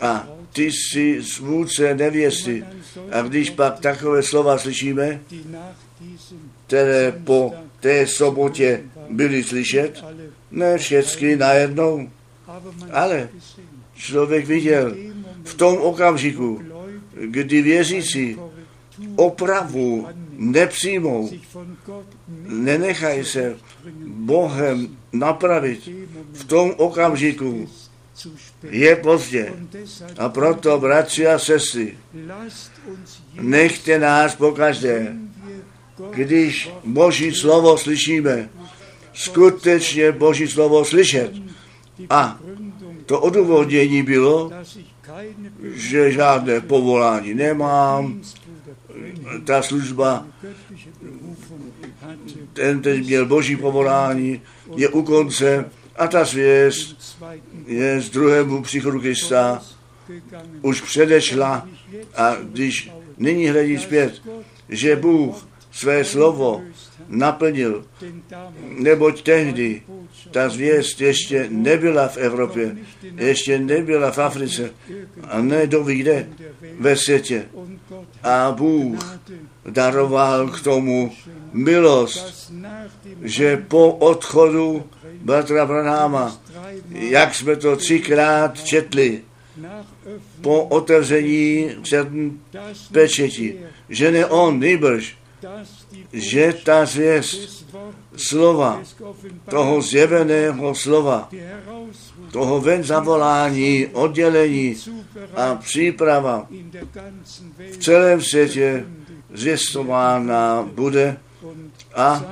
a 0.00 0.26
ty 0.54 0.72
jsi 0.72 1.22
svůdce 1.22 1.94
nevěsty. 1.94 2.64
A 3.10 3.22
když 3.22 3.50
pak 3.50 3.80
takové 3.80 4.22
slova 4.22 4.58
slyšíme, 4.58 5.20
které 6.66 7.12
po 7.24 7.54
té 7.80 8.06
sobotě 8.06 8.82
byly 9.10 9.44
slyšet, 9.44 10.04
ne 10.50 10.78
všechny 10.78 11.36
najednou, 11.36 12.08
ale 12.92 13.28
člověk 13.94 14.46
viděl 14.46 14.96
v 15.44 15.54
tom 15.54 15.76
okamžiku, 15.76 16.62
kdy 17.20 17.62
věřící 17.62 18.36
opravu 19.16 20.06
nepřijmou, 20.36 21.30
nenechají 22.46 23.24
se 23.24 23.56
Bohem 24.06 24.96
napravit 25.12 25.88
v 26.32 26.44
tom 26.44 26.74
okamžiku, 26.76 27.68
je 28.70 28.96
pozdě. 28.96 29.52
A 30.18 30.28
proto, 30.28 30.78
bratři 30.78 31.26
a 31.26 31.38
sestry, 31.38 31.98
nechte 33.40 33.98
nás 33.98 34.36
pokaždé, 34.36 35.16
když 36.10 36.70
Boží 36.84 37.34
slovo 37.34 37.78
slyšíme, 37.78 38.48
skutečně 39.12 40.12
Boží 40.12 40.48
slovo 40.48 40.84
slyšet. 40.84 41.32
A 42.10 42.40
to 43.06 43.20
odůvodnění 43.20 44.02
bylo, 44.02 44.50
že 45.74 46.12
žádné 46.12 46.60
povolání 46.60 47.34
nemám, 47.34 48.22
ta 49.44 49.62
služba, 49.62 50.26
ten 52.52 52.82
teď 52.82 53.06
měl 53.06 53.26
boží 53.26 53.56
povolání, 53.56 54.42
je 54.76 54.88
u 54.88 55.02
konce 55.02 55.70
a 55.96 56.06
ta 56.06 56.24
zvěst 56.24 57.16
je 57.66 58.00
z 58.00 58.10
druhému 58.10 58.62
příchodu 58.62 59.00
Krista 59.00 59.62
už 60.62 60.80
předešla 60.80 61.68
a 62.16 62.36
když 62.42 62.90
nyní 63.18 63.48
hledí 63.48 63.78
zpět, 63.78 64.22
že 64.68 64.96
Bůh 64.96 65.48
své 65.72 66.04
slovo 66.04 66.62
naplnil, 67.08 67.84
neboť 68.78 69.22
tehdy 69.22 69.82
ta 70.30 70.48
zvěst 70.48 71.00
ještě 71.00 71.46
nebyla 71.50 72.08
v 72.08 72.16
Evropě, 72.16 72.76
ještě 73.16 73.58
nebyla 73.58 74.10
v 74.10 74.18
Africe 74.18 74.70
a 75.28 75.40
ne 75.40 75.66
do 75.66 75.84
kde 75.84 76.28
ve 76.78 76.96
světě. 76.96 77.44
A 78.22 78.52
Bůh 78.52 79.18
daroval 79.70 80.48
k 80.48 80.60
tomu 80.62 81.12
milost, 81.52 82.52
že 83.22 83.56
po 83.68 83.92
odchodu 83.92 84.84
bratra 85.20 85.66
Branáma, 85.66 86.40
jak 86.90 87.34
jsme 87.34 87.56
to 87.56 87.76
třikrát 87.76 88.64
četli, 88.64 89.22
po 90.40 90.64
otevření 90.64 91.70
sedm 91.84 92.40
pečeti, 92.92 93.58
že 93.88 94.10
ne 94.10 94.26
on, 94.26 94.58
nejbrž, 94.58 95.16
že 96.12 96.54
ta 96.64 96.86
zvěst 96.86 97.66
slova, 98.16 98.82
toho 99.50 99.82
zjeveného 99.82 100.74
slova, 100.74 101.28
toho 102.32 102.60
ven 102.60 102.84
zavolání, 102.84 103.86
oddělení 103.86 104.76
a 105.34 105.54
příprava 105.54 106.48
v 107.72 107.76
celém 107.76 108.22
světě 108.22 108.84
zvěstována 109.34 110.62
bude 110.74 111.16
a 111.94 112.24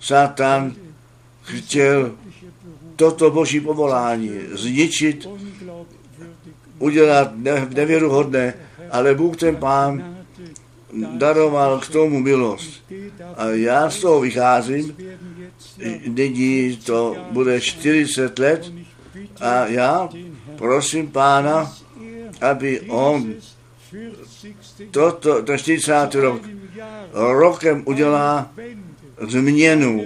Satan 0.00 0.74
chtěl 1.42 2.12
toto 2.96 3.30
boží 3.30 3.60
povolání 3.60 4.30
zničit, 4.52 5.28
udělat 6.78 7.32
nevěruhodné, 7.74 8.54
ale 8.90 9.14
Bůh 9.14 9.36
ten 9.36 9.56
pán 9.56 10.16
daroval 11.16 11.78
k 11.78 11.88
tomu 11.88 12.20
milost. 12.20 12.84
A 13.36 13.46
já 13.48 13.90
z 13.90 14.00
toho 14.00 14.20
vycházím, 14.20 14.96
nyní 16.06 16.76
to 16.76 17.16
bude 17.30 17.60
40 17.60 18.38
let 18.38 18.72
a 19.40 19.66
já 19.66 20.08
prosím 20.56 21.10
pána, 21.10 21.72
aby 22.40 22.80
on 22.80 23.34
toto, 24.90 25.42
to 25.42 25.58
40. 25.58 26.14
rok, 26.14 26.42
rokem 27.12 27.82
udělá 27.86 28.50
změnu, 29.20 30.04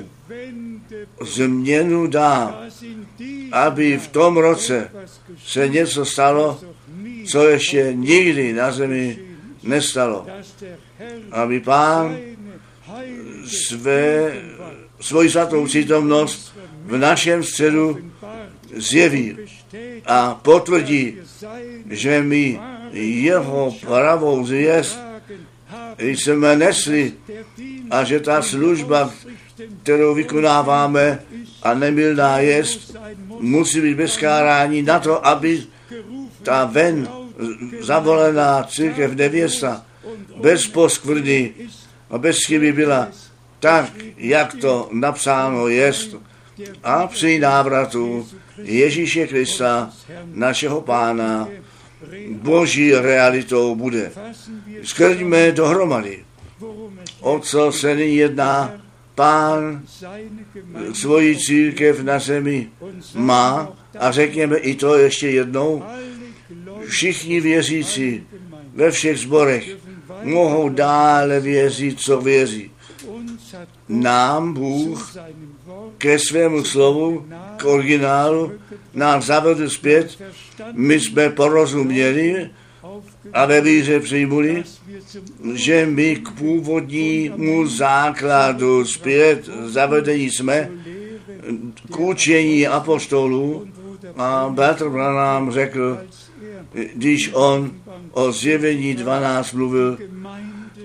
změnu 1.21 2.07
dá, 2.07 2.63
aby 3.53 3.99
v 3.99 4.09
tom 4.09 4.37
roce 4.37 4.91
se 5.47 5.69
něco 5.69 6.05
stalo, 6.05 6.61
co 7.27 7.49
ještě 7.49 7.93
nikdy 7.95 8.53
na 8.53 8.73
zemi 8.73 9.19
nestalo. 9.63 10.27
Aby 11.33 11.61
pán 11.61 12.17
své, 13.47 14.33
svoji 15.01 15.31
svatou 15.31 15.65
přítomnost 15.65 16.53
v 16.85 16.99
našem 16.99 17.43
středu 17.43 17.99
zjeví 18.77 19.37
a 20.07 20.35
potvrdí, 20.35 21.15
že 21.91 22.23
my 22.23 22.61
jeho 22.93 23.75
pravou 23.81 24.47
zvěst 24.47 24.99
jsme 25.99 26.57
nesli 26.57 27.13
a 27.91 28.05
že 28.05 28.21
ta 28.21 28.43
služba, 28.43 29.11
kterou 29.83 30.15
vykonáváme 30.15 31.23
a 31.63 31.75
nemilná 31.75 32.39
jest, 32.39 32.97
musí 33.41 33.81
být 33.81 33.95
bez 33.95 34.17
kárání 34.17 34.83
na 34.83 34.99
to, 34.99 35.27
aby 35.27 35.63
ta 36.43 36.65
ven 36.65 37.09
zavolená 37.81 38.63
církev 38.63 39.15
nevěsta 39.15 39.85
bez 40.41 40.67
poskvrny 40.67 41.53
a 42.11 42.19
bez 42.19 42.45
chyby 42.45 42.73
byla 42.73 43.09
tak, 43.61 43.93
jak 44.17 44.55
to 44.55 44.89
napsáno 44.93 45.69
jest. 45.69 46.17
A 46.85 47.07
při 47.07 47.39
návratu 47.39 48.29
Ježíše 48.63 49.27
Krista, 49.27 49.91
našeho 50.25 50.81
pána, 50.81 51.49
boží 52.31 52.95
realitou 52.95 53.75
bude. 53.75 54.13
Skrďme 54.83 55.53
dohromady. 55.53 56.25
O 57.21 57.39
co 57.39 57.73
se 57.73 57.95
nyní 57.95 58.17
jedná? 58.17 58.88
Pán 59.19 59.83
svoji 60.95 61.37
církev 61.37 62.07
na 62.07 62.19
zemi 62.19 62.71
má 63.15 63.75
a 63.99 64.13
řekněme 64.13 64.57
i 64.57 64.75
to 64.75 64.95
ještě 64.99 65.29
jednou. 65.31 65.83
Všichni 66.87 67.41
věřící 67.41 68.27
ve 68.75 68.91
všech 68.91 69.19
zborech 69.19 69.77
mohou 70.23 70.69
dále 70.69 71.41
věřit, 71.41 72.01
co 72.01 72.21
věří. 72.21 72.71
Nám 73.89 74.55
Bůh 74.55 75.17
ke 75.99 76.19
svému 76.19 76.65
slovu, 76.65 77.27
k 77.57 77.65
originálu, 77.65 78.53
nám 78.95 79.23
zavedl 79.23 79.69
zpět, 79.71 80.23
my 80.73 81.01
jsme 81.01 81.31
porozuměli 81.31 82.51
a 83.33 83.47
ve 83.47 83.61
víře 83.61 84.01
přijmuli, 84.01 84.65
že 85.55 85.87
my 85.87 86.17
k 86.17 86.31
původnímu 86.31 87.67
základu 87.67 88.85
zpět 88.85 89.51
zavedení 89.65 90.31
jsme 90.31 90.71
k 91.91 92.01
učení 92.01 92.67
apostolů 92.67 93.69
a 94.17 94.53
Petr 94.57 94.91
nám 94.91 95.51
řekl, 95.53 95.99
když 96.95 97.31
on 97.33 97.71
o 98.11 98.33
zjevení 98.33 98.95
12 98.95 99.53
mluvil, 99.53 99.99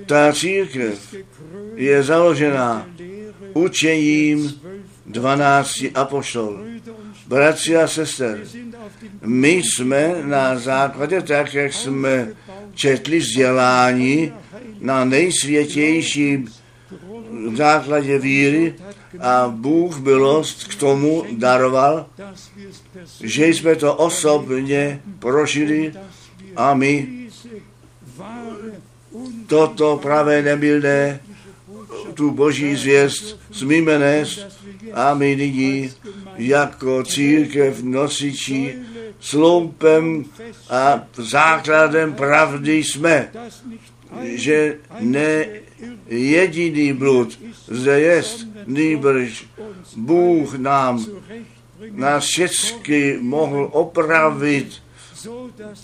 ta 0.05 0.33
církev 0.33 1.15
je 1.75 2.03
založená 2.03 2.87
učením 3.53 4.61
12 5.05 5.85
apoštolů. 5.95 6.57
Bratři 7.27 7.77
a 7.77 7.87
sester, 7.87 8.39
my 9.21 9.49
jsme 9.49 10.15
na 10.25 10.59
základě 10.59 11.21
tak, 11.21 11.53
jak 11.53 11.73
jsme 11.73 12.33
četli 12.75 13.19
vzdělání 13.19 14.33
na 14.79 15.05
nejsvětějším 15.05 16.47
základě 17.55 18.19
víry 18.19 18.75
a 19.19 19.47
Bůh 19.47 19.99
milost 19.99 20.63
k 20.63 20.75
tomu 20.75 21.23
daroval, 21.31 22.05
že 23.23 23.47
jsme 23.47 23.75
to 23.75 23.95
osobně 23.95 25.01
prožili 25.19 25.93
a 26.55 26.73
my 26.73 27.07
toto 29.47 29.97
pravé 29.97 30.41
nemilné, 30.41 31.19
tu 32.13 32.31
boží 32.31 32.75
zvěst 32.75 33.39
smíme 33.51 33.99
nést 33.99 34.47
a 34.93 35.13
my 35.13 35.35
nyní 35.35 35.91
jako 36.37 37.03
církev 37.03 37.83
nosiči 37.83 38.75
sloupem 39.23 40.25
a 40.69 41.03
základem 41.15 42.13
pravdy 42.13 42.83
jsme, 42.83 43.31
že 44.23 44.77
ne 44.99 45.45
jediný 46.07 46.93
blud 46.93 47.39
zde 47.67 47.99
jest, 47.99 48.47
nýbrž 48.67 49.45
Bůh 49.95 50.57
nám 50.57 51.05
nás 51.91 52.23
všechny 52.23 53.17
mohl 53.21 53.69
opravit 53.71 54.83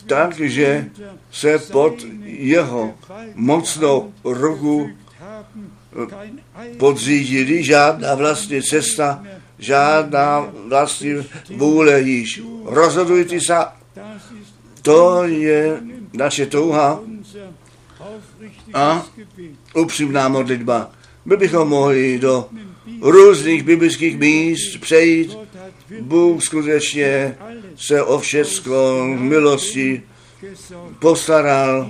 takže 0.06 0.86
se 1.32 1.60
pod 1.60 1.94
jeho 2.24 2.94
mocnou 3.36 4.14
ruku 4.24 4.90
podřídili 6.78 7.64
žádná 7.64 8.16
vlastní 8.16 8.64
cesta, 8.64 9.24
žádná 9.60 10.52
vlastní 10.68 11.16
vůle 11.56 12.02
již. 12.02 12.42
Rozhodujte 12.66 13.42
se, 13.42 13.56
to 14.82 15.24
je 15.24 15.82
naše 16.14 16.46
touha 16.46 17.00
a 18.74 19.06
upřímná 19.76 20.28
modlitba. 20.28 20.92
My 21.26 21.38
bychom 21.38 21.68
mohli 21.68 22.20
do 22.20 22.50
různých 23.02 23.64
biblických 23.64 24.20
míst 24.20 24.78
přejít. 24.78 25.38
Bůh 26.02 26.44
skutečně 26.44 27.38
se 27.76 28.04
o 28.04 28.20
všecko 28.20 29.06
milosti 29.20 30.04
postaral 31.00 31.90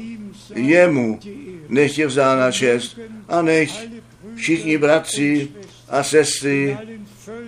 jemu, 0.55 1.19
nech 1.69 1.97
je 1.97 2.07
vzána 2.07 2.51
čest 2.51 2.99
a 3.27 3.41
nech 3.41 3.87
všichni 4.35 4.77
bratři 4.77 5.47
a 5.89 6.03
sestry 6.03 6.77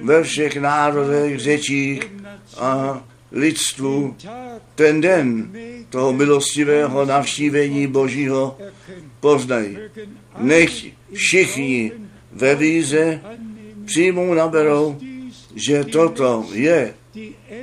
ve 0.04 0.24
všech 0.24 0.58
národech, 0.58 1.40
řečích 1.40 2.12
a 2.58 3.04
lidstvu 3.32 4.16
ten 4.76 5.02
den 5.02 5.52
toho 5.90 6.14
milostivého 6.14 7.06
navštívení 7.06 7.88
Božího 7.88 8.58
poznají. 9.20 9.78
Nech 10.38 10.72
všichni 11.14 11.92
ve 12.32 12.56
víze 12.56 13.22
přijmou 13.86 14.34
naberou, 14.34 14.98
že 15.56 15.84
toto 15.84 16.46
je 16.54 16.94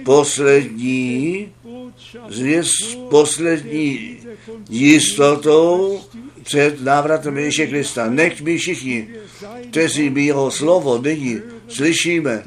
poslední 0.04 1.48
s 2.60 2.94
poslední 3.10 4.16
jistotou 4.70 6.00
před 6.42 6.80
návratem 6.80 7.38
Ježíše 7.38 7.66
Krista. 7.66 8.10
Nech 8.10 8.42
my 8.42 8.58
všichni, 8.58 9.08
kteří 9.70 10.10
my 10.10 10.26
jeho 10.26 10.50
slovo 10.50 10.98
nyní 10.98 11.40
slyšíme, 11.68 12.42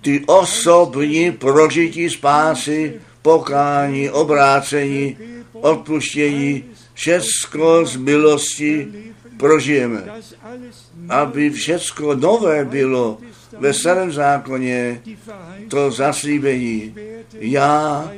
ty 0.00 0.24
osobní 0.26 1.32
prožití 1.32 2.10
spásy, 2.10 3.00
pokání, 3.22 4.10
obrácení, 4.10 5.16
odpuštění, 5.52 6.64
všecko 6.94 7.86
z 7.86 7.96
milosti 7.96 8.88
prožijeme. 9.36 10.04
Aby 11.08 11.50
všecko 11.50 12.14
nové 12.14 12.64
bylo 12.64 13.18
ve 13.58 13.72
starém 13.72 14.12
zákoně, 14.12 15.02
to 15.68 15.90
zaslíbení. 15.90 16.94
Já 17.32 18.10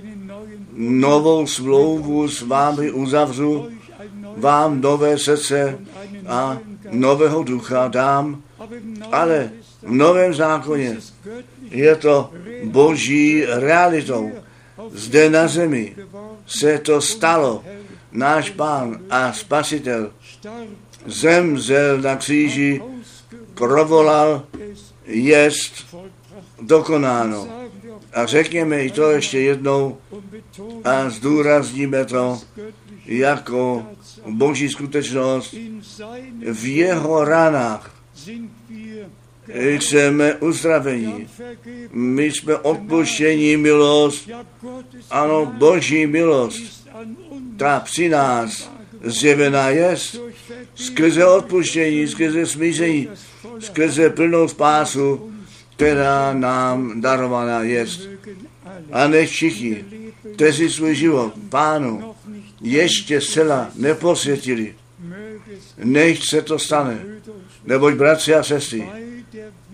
novou 0.76 1.46
smlouvu 1.46 2.28
s 2.28 2.42
vámi 2.42 2.90
uzavřu, 2.90 3.68
vám 4.36 4.80
nové 4.80 5.18
srdce 5.18 5.78
a 6.28 6.58
nového 6.90 7.42
ducha 7.42 7.88
dám, 7.88 8.42
ale 9.12 9.50
v 9.82 9.92
novém 9.92 10.34
zákoně 10.34 10.96
je 11.70 11.96
to 11.96 12.30
boží 12.64 13.44
realitou. 13.44 14.30
Zde 14.90 15.30
na 15.30 15.48
zemi 15.48 15.96
se 16.46 16.78
to 16.78 17.00
stalo. 17.00 17.64
Náš 18.12 18.50
pán 18.50 19.00
a 19.10 19.32
spasitel 19.32 20.12
zemřel 21.06 22.00
na 22.00 22.16
kříži, 22.16 22.82
provolal, 23.54 24.42
jest 25.06 25.96
dokonáno. 26.60 27.48
A 28.12 28.26
řekněme 28.26 28.84
i 28.84 28.90
to 28.90 29.10
ještě 29.10 29.40
jednou 29.40 29.98
a 30.84 31.10
zdůrazníme 31.10 32.04
to 32.04 32.40
jako 33.06 33.86
boží 34.30 34.68
skutečnost. 34.68 35.54
V 36.52 36.64
jeho 36.76 37.24
ranách 37.24 38.01
jsme 39.54 40.34
uzdravení. 40.34 41.28
My 41.92 42.24
jsme 42.24 42.56
odpuštění 42.56 43.56
milost. 43.56 44.30
Ano, 45.10 45.46
boží 45.46 46.06
milost. 46.06 46.88
Ta 47.56 47.80
při 47.80 48.08
nás 48.08 48.70
zjevená 49.04 49.68
jest 49.68 50.20
skrze 50.74 51.26
odpuštění, 51.26 52.08
skrze 52.08 52.46
smíření, 52.46 53.08
skrze 53.58 54.10
plnou 54.10 54.48
spásu, 54.48 55.32
která 55.76 56.32
nám 56.32 57.00
darovaná 57.00 57.62
jest. 57.62 58.08
A 58.92 59.08
nech 59.08 59.30
všichni, 59.30 59.84
kteří 60.34 60.70
svůj 60.70 60.94
život 60.94 61.32
pánu 61.48 62.14
ještě 62.60 63.20
zcela 63.20 63.70
neposvětili, 63.74 64.74
nech 65.84 66.26
se 66.26 66.42
to 66.42 66.58
stane. 66.58 67.11
Neboť 67.64 67.94
bratři 67.94 68.34
a 68.34 68.42
sestry, 68.42 68.88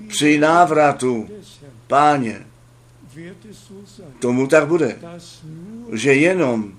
při 0.08 0.38
návratu 0.38 1.28
páně, 1.86 2.46
tomu 4.18 4.46
tak 4.46 4.66
bude, 4.66 4.98
že 5.92 6.14
jenom 6.14 6.72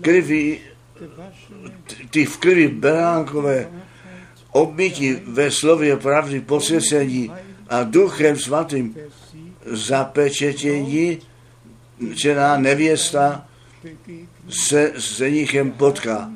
krví, 0.00 0.58
ty 2.10 2.24
v 2.24 2.36
krvi 2.36 2.68
beránkové 2.68 3.68
obmytí 4.52 5.16
ve 5.26 5.50
slově 5.50 5.96
pravdy 5.96 6.40
posvěcení 6.40 7.32
a 7.68 7.82
duchem 7.82 8.36
svatým 8.36 8.96
zapečetění, 9.66 11.18
čená 12.14 12.56
nevěsta 12.58 13.46
se 14.48 14.92
s 14.96 15.16
ženichem 15.16 15.70
potká. 15.72 16.30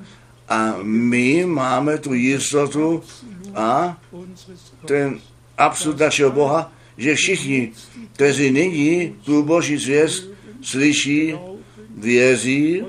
A 0.48 0.74
my 0.82 1.46
máme 1.46 1.98
tu 1.98 2.14
jistotu 2.14 3.02
a 3.54 3.98
ten 4.86 5.18
absurd 5.58 5.98
našeho 5.98 6.30
Boha, 6.30 6.72
že 6.96 7.14
všichni, 7.14 7.72
kteří 8.12 8.50
nyní 8.50 9.14
tu 9.24 9.42
Boží 9.42 9.76
zvěst 9.76 10.28
slyší, 10.62 11.34
věří 11.96 12.82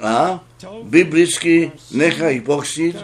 a 0.00 0.44
biblicky 0.82 1.72
nechají 1.90 2.40
pokřtít, 2.40 2.96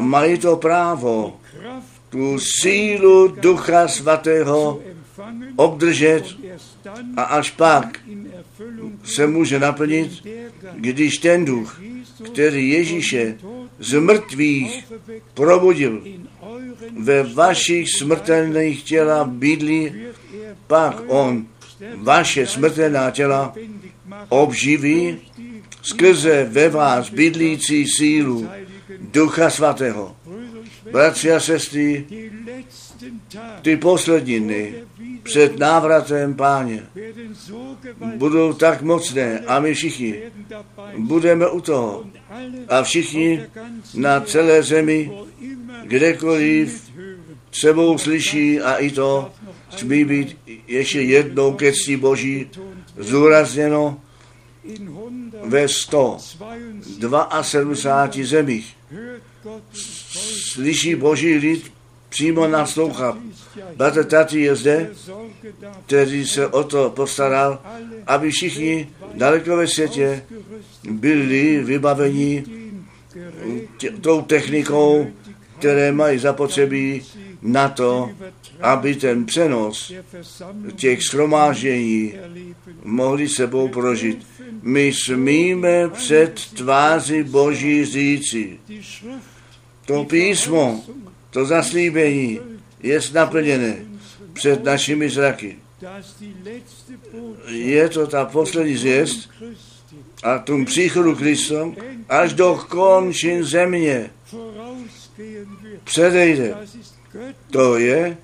mají 0.00 0.38
to 0.38 0.56
právo 0.56 1.40
tu 2.08 2.38
sílu 2.38 3.28
Ducha 3.28 3.88
Svatého 3.88 4.80
obdržet 5.56 6.24
a 7.16 7.22
až 7.22 7.50
pak 7.50 8.00
se 9.04 9.26
může 9.26 9.58
naplnit, 9.58 10.26
když 10.74 11.18
ten 11.18 11.44
duch, 11.44 11.80
který 12.32 12.68
Ježíše 12.68 13.38
z 13.78 13.98
mrtvých 13.98 14.84
probudil, 15.34 16.02
ve 16.98 17.22
vašich 17.22 17.90
smrtelných 17.90 18.82
těla 18.82 19.24
bydlí, 19.24 19.92
pak 20.66 21.02
on 21.06 21.46
vaše 21.94 22.46
smrtelná 22.46 23.10
těla 23.10 23.54
obživí 24.28 25.18
skrze 25.82 26.44
ve 26.44 26.68
vás 26.68 27.10
bydlící 27.10 27.86
sílu 27.86 28.48
Ducha 28.98 29.50
Svatého. 29.50 30.16
Bratři 30.92 31.32
a 31.32 31.40
sestry, 31.40 32.04
ty 33.62 33.76
poslední 33.76 34.40
dny 34.40 34.74
před 35.22 35.58
návratem 35.58 36.34
páně 36.34 36.86
budou 38.16 38.52
tak 38.52 38.82
mocné 38.82 39.38
a 39.38 39.60
my 39.60 39.74
všichni 39.74 40.14
budeme 40.96 41.48
u 41.48 41.60
toho. 41.60 42.04
A 42.68 42.82
všichni 42.82 43.46
na 43.94 44.20
celé 44.20 44.62
zemi, 44.62 45.10
kdekoliv 45.84 46.90
sebou 47.52 47.98
slyší 47.98 48.60
a 48.60 48.74
i 48.74 48.90
to 48.90 49.32
smí 49.76 50.04
být 50.04 50.38
ještě 50.66 51.00
jednou 51.00 51.52
ke 51.52 51.72
cti 51.72 51.96
Boží 51.96 52.50
zúrazněno 52.96 54.00
ve 55.44 55.68
172 55.68 57.42
zemích. 58.22 58.76
Slyší 60.52 60.94
Boží 60.94 61.34
lid 61.34 61.72
přímo 62.08 62.48
naslouchat. 62.48 63.16
Bratr 63.76 64.04
Tati 64.04 64.40
je 64.40 64.56
zde, 64.56 64.90
který 65.86 66.26
se 66.26 66.46
o 66.46 66.64
to 66.64 66.90
postaral, 66.90 67.62
aby 68.06 68.30
všichni 68.30 68.88
daleko 69.14 69.56
ve 69.56 69.66
světě 69.66 70.24
byli 70.90 71.62
vybaveni 71.64 72.44
tě, 73.76 73.90
tou 73.90 74.22
technikou, 74.22 75.06
které 75.58 75.92
mají 75.92 76.18
zapotřebí 76.18 77.02
na 77.42 77.68
to, 77.68 78.10
aby 78.60 78.94
ten 78.94 79.26
přenos 79.26 79.92
těch 80.76 81.02
schromáždění 81.02 82.14
mohli 82.84 83.28
sebou 83.28 83.68
prožít. 83.68 84.26
My 84.62 84.92
smíme 84.92 85.88
před 85.88 86.40
tváři 86.54 87.24
Boží 87.24 87.84
říci. 87.84 88.58
To 89.86 90.04
písmo, 90.04 90.84
to 91.30 91.44
zaslíbení 91.44 92.40
je 92.82 93.00
naplněné 93.12 93.76
před 94.32 94.64
našimi 94.64 95.10
zraky. 95.10 95.58
Je 97.48 97.88
to 97.88 98.06
ta 98.06 98.24
poslední 98.24 98.76
zvěst 98.76 99.30
a 100.22 100.38
tom 100.38 100.64
příchodu 100.64 101.16
Kristom 101.16 101.76
až 102.08 102.32
do 102.32 102.60
končin 102.68 103.44
země 103.44 104.10
předejde. 105.84 106.54
To 107.50 107.78
je 107.78 108.16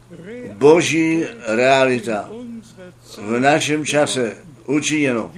boží 0.53 1.25
realita 1.47 2.31
v 3.19 3.41
našem 3.41 3.87
čase 3.87 4.37
učiněno. 4.67 5.33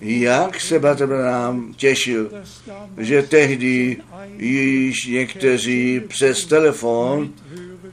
Jak 0.00 0.60
se 0.60 0.80
nám 1.06 1.74
těšil, 1.76 2.30
že 2.98 3.22
tehdy 3.22 3.96
již 4.38 5.06
někteří 5.06 6.00
přes 6.08 6.44
telefon 6.44 7.32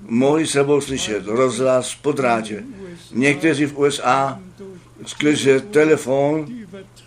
mohli 0.01 0.47
sebou 0.47 0.81
slyšet 0.81 1.25
rozhlas 1.25 1.95
po 1.95 2.11
drátě. 2.11 2.63
Někteří 3.11 3.65
v 3.65 3.77
USA 3.77 4.39
skrze 5.05 5.59
telefon 5.59 6.47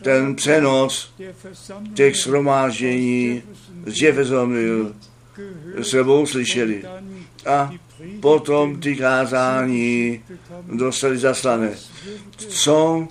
ten 0.03 0.35
přenos 0.35 1.15
těch 1.95 2.17
shromáždění 2.17 3.43
z 3.87 4.03
Jeffersonville 4.03 4.93
sebou 5.83 6.27
slyšeli. 6.27 6.85
A 7.47 7.73
potom 8.21 8.81
ty 8.81 8.97
kázání 8.97 10.21
dostali 10.73 11.19
zaslané. 11.19 11.71
Co 12.37 13.09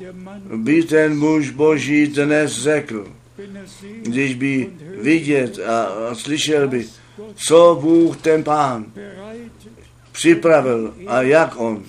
by 0.56 0.84
ten 0.84 1.18
muž 1.18 1.50
boží 1.50 2.08
dnes 2.08 2.52
řekl, 2.52 3.08
když 4.02 4.34
by 4.34 4.70
vidět 5.02 5.60
a, 5.60 5.84
a 5.84 6.16
slyšel 6.16 6.68
by, 6.68 6.86
co 7.36 7.80
Bůh 7.82 8.18
ten 8.18 8.44
pán 8.44 8.86
připravil 10.12 10.94
a 11.08 11.22
jak 11.22 11.60
on 11.60 11.84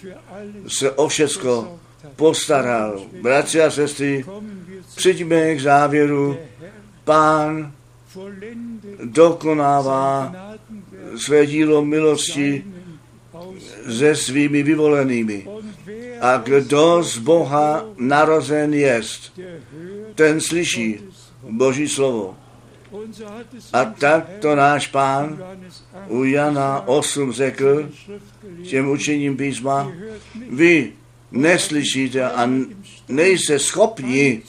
se 0.69 0.91
o 0.91 1.09
všecko 1.09 1.79
postaral. 2.17 3.03
Bratři 3.23 3.63
a 3.63 3.71
sestry, 3.71 4.25
přijďme 4.97 5.55
k 5.55 5.61
závěru. 5.61 6.39
Pán 7.05 7.73
dokonává 9.05 10.35
své 11.17 11.47
dílo 11.47 11.85
milosti 11.85 12.65
se 13.89 14.16
svými 14.16 14.62
vyvolenými. 14.62 15.47
A 16.20 16.37
kdo 16.37 17.03
z 17.03 17.18
Boha 17.18 17.84
narozen 17.97 18.74
jest, 18.74 19.41
ten 20.14 20.41
slyší 20.41 21.01
Boží 21.43 21.89
slovo. 21.89 22.37
A 23.72 23.84
tak 23.84 24.28
to 24.41 24.55
náš 24.55 24.87
pán 24.87 25.39
u 26.09 26.24
Jana 26.24 26.89
8 26.89 27.32
řekl 27.32 27.91
těm 28.62 28.91
učením 28.91 29.37
písma, 29.37 29.93
vy 30.51 30.93
neslyšíte 31.30 32.30
a 32.30 32.51
nejste 33.09 33.59
schopni 33.59 34.43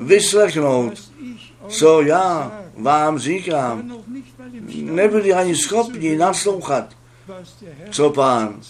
vyslechnout, 0.00 1.10
co 1.68 2.02
já 2.02 2.60
vám 2.76 3.18
říkám. 3.18 3.92
Nebyli 4.74 5.32
ani 5.32 5.56
schopni 5.56 6.16
naslouchat, 6.16 6.96
co 7.90 8.10
pán 8.10 8.60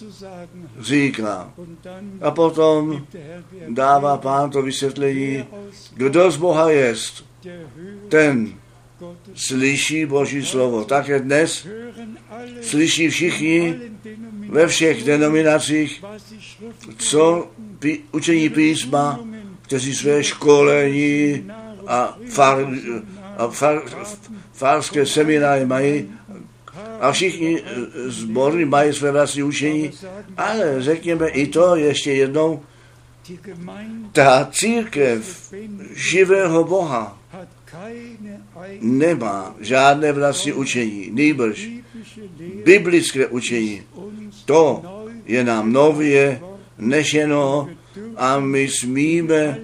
říká. 0.80 1.52
A 2.22 2.30
potom 2.30 3.06
dává 3.68 4.16
pán 4.16 4.50
to 4.50 4.62
vysvětlení, 4.62 5.44
kdo 5.92 6.30
z 6.30 6.36
Boha 6.36 6.70
jest, 6.70 7.24
ten 8.08 8.52
slyší 9.34 10.06
Boží 10.06 10.46
slovo. 10.46 10.84
Také 10.84 11.20
dnes 11.20 11.66
slyší 12.60 13.08
všichni 13.08 13.80
ve 14.48 14.66
všech 14.66 15.04
denominacích, 15.04 16.04
co 16.96 17.50
pí, 17.78 18.00
učení 18.12 18.48
písma, 18.48 19.20
kteří 19.62 19.94
své 19.94 20.24
školení 20.24 21.50
a, 21.86 22.16
far, 22.28 22.68
a 23.36 23.48
far, 23.48 23.82
farské 24.52 25.06
semináře 25.06 25.66
mají 25.66 26.12
a 27.00 27.12
všichni 27.12 27.62
zbory 28.06 28.64
mají 28.64 28.92
své 28.92 29.12
vlastní 29.12 29.42
učení, 29.42 29.90
ale 30.36 30.82
řekněme 30.82 31.28
i 31.28 31.46
to 31.46 31.76
ještě 31.76 32.12
jednou, 32.12 32.62
ta 34.12 34.48
církev 34.52 35.52
živého 35.94 36.64
Boha 36.64 37.18
nemá 38.80 39.54
žádné 39.60 40.12
vlastní 40.12 40.52
učení, 40.52 41.10
nejbrž 41.12 41.68
biblické 42.64 43.26
učení. 43.26 43.82
To 44.44 44.82
je 45.26 45.44
nám 45.44 45.72
nově 45.72 46.40
nešeno 46.78 47.68
a 48.16 48.40
my 48.40 48.68
smíme 48.68 49.58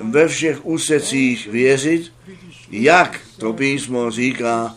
ve 0.00 0.28
všech 0.28 0.66
úsecích 0.66 1.46
věřit, 1.46 2.12
jak 2.70 3.20
to 3.38 3.52
písmo 3.52 4.10
říká. 4.10 4.76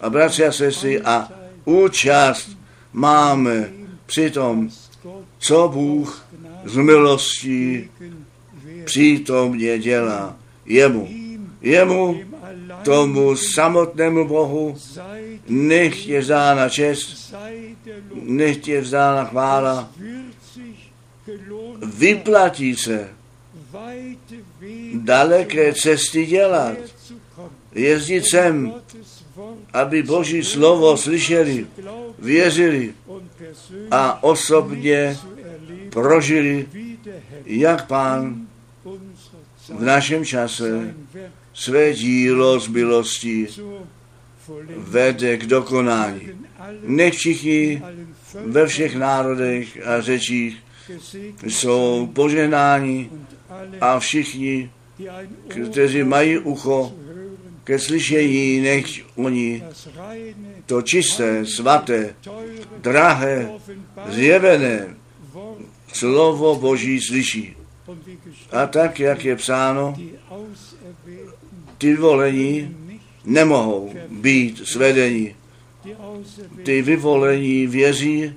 A 0.00 0.10
bratři 0.10 0.46
a 0.46 0.52
sestry, 0.52 1.00
a 1.00 1.39
účast 1.70 2.50
máme 2.92 3.70
při 4.06 4.30
tom, 4.30 4.70
co 5.38 5.68
Bůh 5.68 6.26
z 6.64 6.76
milostí 6.76 7.88
přítomně 8.84 9.78
dělá 9.78 10.36
jemu. 10.66 11.08
Jemu, 11.60 12.20
tomu 12.84 13.36
samotnému 13.36 14.28
Bohu, 14.28 14.76
nech 15.48 16.08
je 16.08 16.20
vzána 16.20 16.68
čest, 16.68 17.34
nech 18.14 18.68
je 18.68 18.80
vzána 18.80 19.24
chvála, 19.24 19.88
vyplatí 21.82 22.76
se 22.76 23.08
daleké 24.94 25.74
cesty 25.74 26.26
dělat, 26.26 26.76
jezdit 27.74 28.26
sem, 28.26 28.74
aby 29.72 30.02
Boží 30.02 30.44
slovo 30.44 30.96
slyšeli, 30.96 31.66
věřili 32.18 32.94
a 33.90 34.22
osobně 34.22 35.16
prožili, 35.90 36.66
jak 37.44 37.86
Pán 37.86 38.46
v 39.68 39.82
našem 39.82 40.24
čase 40.24 40.94
své 41.54 41.92
dílo 41.92 42.60
z 42.60 42.68
milosti 42.68 43.48
vede 44.76 45.36
k 45.36 45.46
dokonání. 45.46 46.28
Nech 46.82 47.14
všichni 47.14 47.82
ve 48.34 48.66
všech 48.66 48.96
národech 48.96 49.86
a 49.86 50.00
řečích 50.00 50.56
jsou 51.46 52.10
požehnáni 52.14 53.10
a 53.80 53.98
všichni, 53.98 54.70
kteří 55.48 56.02
mají 56.02 56.38
ucho 56.38 56.92
ke 57.70 57.78
slyšení, 57.78 58.60
nech 58.60 58.86
oni 59.14 59.62
to 60.66 60.82
čisté, 60.82 61.46
svaté, 61.46 62.18
drahé, 62.82 63.46
zjevené 64.10 64.98
slovo 65.94 66.58
Boží 66.58 67.00
slyší. 67.00 67.54
A 68.50 68.66
tak, 68.66 69.00
jak 69.00 69.24
je 69.24 69.36
psáno, 69.36 69.94
ty 71.78 71.94
volení 71.94 72.76
nemohou 73.24 73.94
být 74.10 74.66
svedení. 74.66 75.34
Ty 76.62 76.82
vyvolení 76.82 77.66
věří, 77.66 78.34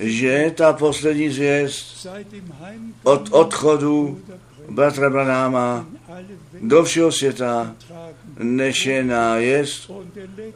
že 0.00 0.52
ta 0.54 0.72
poslední 0.72 1.30
zvěst 1.30 2.06
od 3.02 3.28
odchodu 3.30 4.20
bratra 4.68 5.10
Branáma 5.10 5.86
do 6.60 6.84
všeho 6.84 7.12
světa 7.12 7.74
nešená 8.38 9.36
jest 9.36 9.90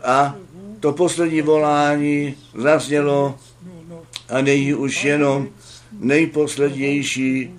a 0.04 0.36
to 0.80 0.92
poslední 0.92 1.42
volání 1.42 2.34
zaznělo 2.54 3.38
a 4.28 4.40
není 4.40 4.74
už 4.74 5.04
jenom 5.04 5.48
nejposlednější 6.00 7.50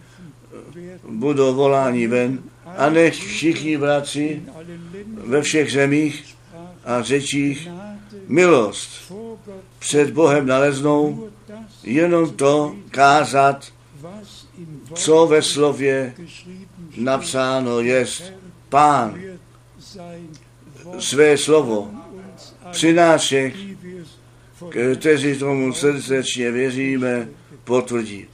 budou 1.09 1.55
volání 1.55 2.07
ven 2.07 2.39
a 2.77 2.89
nech 2.89 3.15
všichni 3.15 3.77
bratři 3.77 4.41
ve 5.13 5.41
všech 5.41 5.71
zemích 5.71 6.35
a 6.85 7.01
řečích 7.01 7.69
milost 8.27 9.13
před 9.79 10.11
Bohem 10.11 10.47
naleznou, 10.47 11.29
jenom 11.83 12.29
to 12.29 12.75
kázat, 12.91 13.65
co 14.93 15.27
ve 15.27 15.41
slově 15.41 16.13
napsáno 16.97 17.79
jest. 17.79 18.33
Pán 18.69 19.21
své 20.99 21.37
slovo 21.37 21.91
přinášek, 22.71 23.55
kteří 24.93 25.37
tomu 25.37 25.73
srdečně 25.73 26.51
věříme, 26.51 27.27
potvrdí. 27.63 28.25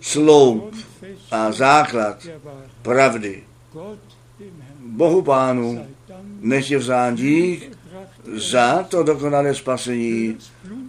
Sloup 0.00 0.74
a 1.30 1.52
základ 1.52 2.26
pravdy. 2.82 3.42
Bohu 4.78 5.22
Pánu 5.22 5.86
nech 6.40 6.70
je 6.70 6.78
vzán 6.78 7.14
dík 7.14 7.76
za 8.34 8.82
to 8.82 9.02
dokonalé 9.02 9.54
spasení, 9.54 10.36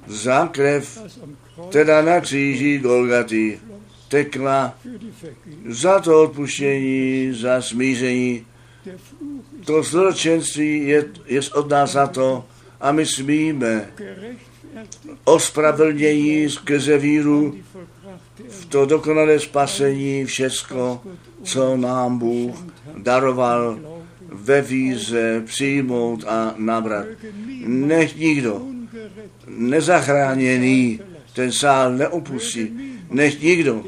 za 0.07 0.47
krev, 0.47 0.99
teda 1.69 2.01
na 2.01 2.19
kříži 2.19 2.79
Golgaty 2.79 3.59
tekla, 4.07 4.77
za 5.69 5.99
to 5.99 6.23
odpuštění, 6.23 7.33
za 7.33 7.61
smíření. 7.61 8.45
To 9.65 9.83
zločenství 9.83 10.87
je, 10.87 11.05
je 11.25 11.41
od 11.53 11.69
nás 11.69 11.91
za 11.91 12.07
to 12.07 12.45
a 12.81 12.91
my 12.91 13.05
smíme 13.05 13.89
ospravedlnění 15.23 16.49
skrze 16.49 16.97
víru 16.97 17.55
v 18.49 18.65
to 18.65 18.85
dokonalé 18.85 19.39
spasení, 19.39 20.25
všecko, 20.25 21.01
co 21.43 21.77
nám 21.77 22.19
Bůh 22.19 22.55
daroval 22.97 23.79
ve 24.31 24.61
víze 24.61 25.43
přijmout 25.45 26.23
a 26.27 26.53
nabrat. 26.57 27.05
Nech 27.65 28.15
nikdo 28.15 28.61
nezachráněný 29.47 30.99
ten 31.33 31.51
sál 31.51 31.91
neopustí. 31.91 32.71
Nech 33.09 33.41
nikdo, 33.41 33.83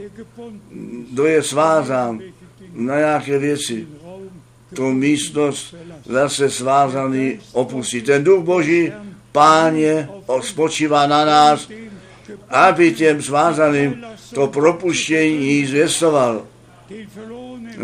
kdo 1.12 1.26
je 1.26 1.44
svázán 1.44 2.20
na 2.74 2.98
nějaké 2.98 3.40
věci, 3.40 3.88
tu 4.76 4.92
místnost 4.92 5.76
zase 6.06 6.50
svázaný 6.50 7.40
opustí. 7.52 8.02
Ten 8.02 8.24
duch 8.24 8.44
Boží, 8.44 8.92
páně, 9.32 10.10
spočívá 10.42 11.08
na 11.08 11.26
nás, 11.26 11.70
aby 12.50 12.92
těm 12.92 13.22
svázaným 13.22 14.04
to 14.34 14.48
propuštění 14.48 15.66
zvěstoval. 15.66 16.46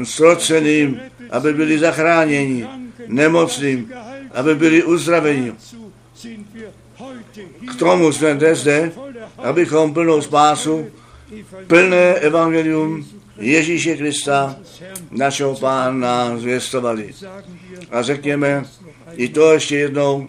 Sroceným, 0.04 1.00
aby 1.30 1.54
byli 1.54 1.80
zachráněni, 1.80 2.68
nemocným, 3.08 3.92
aby 4.34 4.56
byli 4.56 4.84
uzdraveni. 4.84 5.54
K 7.72 7.76
tomu 7.80 8.12
jsme 8.12 8.56
zde, 8.56 8.92
abychom 9.38 9.94
plnou 9.94 10.22
spásu, 10.22 10.86
plné 11.68 12.14
evangelium 12.14 13.06
Ježíše 13.38 13.98
Krista, 13.98 14.56
našeho 15.12 15.56
pána, 15.56 16.38
zvěstovali. 16.38 17.14
A 17.92 18.02
řekněme 18.02 18.66
i 19.16 19.30
to 19.30 19.54
ještě 19.54 19.78
jednou, 19.78 20.28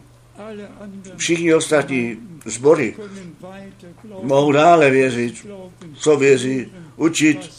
všichni 1.17 1.55
ostatní 1.55 2.17
sbory 2.45 2.95
mohou 4.23 4.53
dále 4.53 4.91
věřit, 4.91 5.47
co 5.95 6.17
věří, 6.17 6.73
učit, 6.97 7.51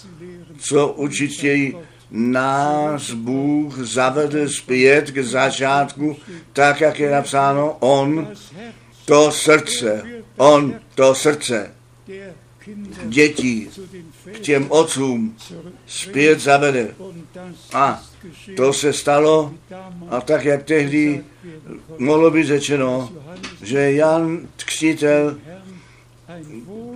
co 0.59 0.87
učit 0.87 1.27
chtějí. 1.27 1.77
Nás 2.11 3.11
Bůh 3.11 3.77
zavedl 3.77 4.49
zpět 4.49 5.11
k 5.11 5.23
začátku, 5.23 6.17
tak, 6.53 6.81
jak 6.81 6.99
je 6.99 7.11
napsáno, 7.11 7.77
On 7.79 8.27
to 9.05 9.31
srdce, 9.31 10.03
On 10.37 10.75
to 10.95 11.15
srdce 11.15 11.71
dětí 13.05 13.69
k 14.33 14.39
těm 14.39 14.65
otcům 14.69 15.35
zpět 15.87 16.39
zavede. 16.39 16.95
A 17.73 18.03
to 18.55 18.73
se 18.73 18.93
stalo 18.93 19.53
a 20.09 20.21
tak, 20.21 20.45
jak 20.45 20.63
tehdy 20.63 21.23
mohlo 21.97 22.31
být 22.31 22.47
řečeno, 22.47 23.09
že 23.61 23.91
Jan 23.91 24.47
Křtitel 24.65 25.37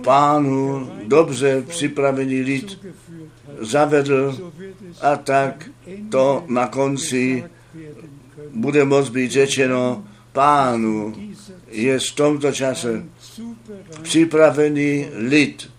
pánu 0.04 0.90
dobře 1.06 1.62
připravený 1.68 2.40
lid 2.40 2.86
zavedl 3.60 4.52
a 5.00 5.16
tak 5.16 5.70
to 6.10 6.44
na 6.48 6.66
konci 6.66 7.44
bude 8.54 8.84
moct 8.84 9.08
být 9.08 9.30
řečeno 9.30 10.04
pánu 10.32 11.14
je 11.70 11.98
v 11.98 12.12
tomto 12.12 12.52
čase 12.52 13.04
připravený 14.02 15.06
lid 15.14 15.69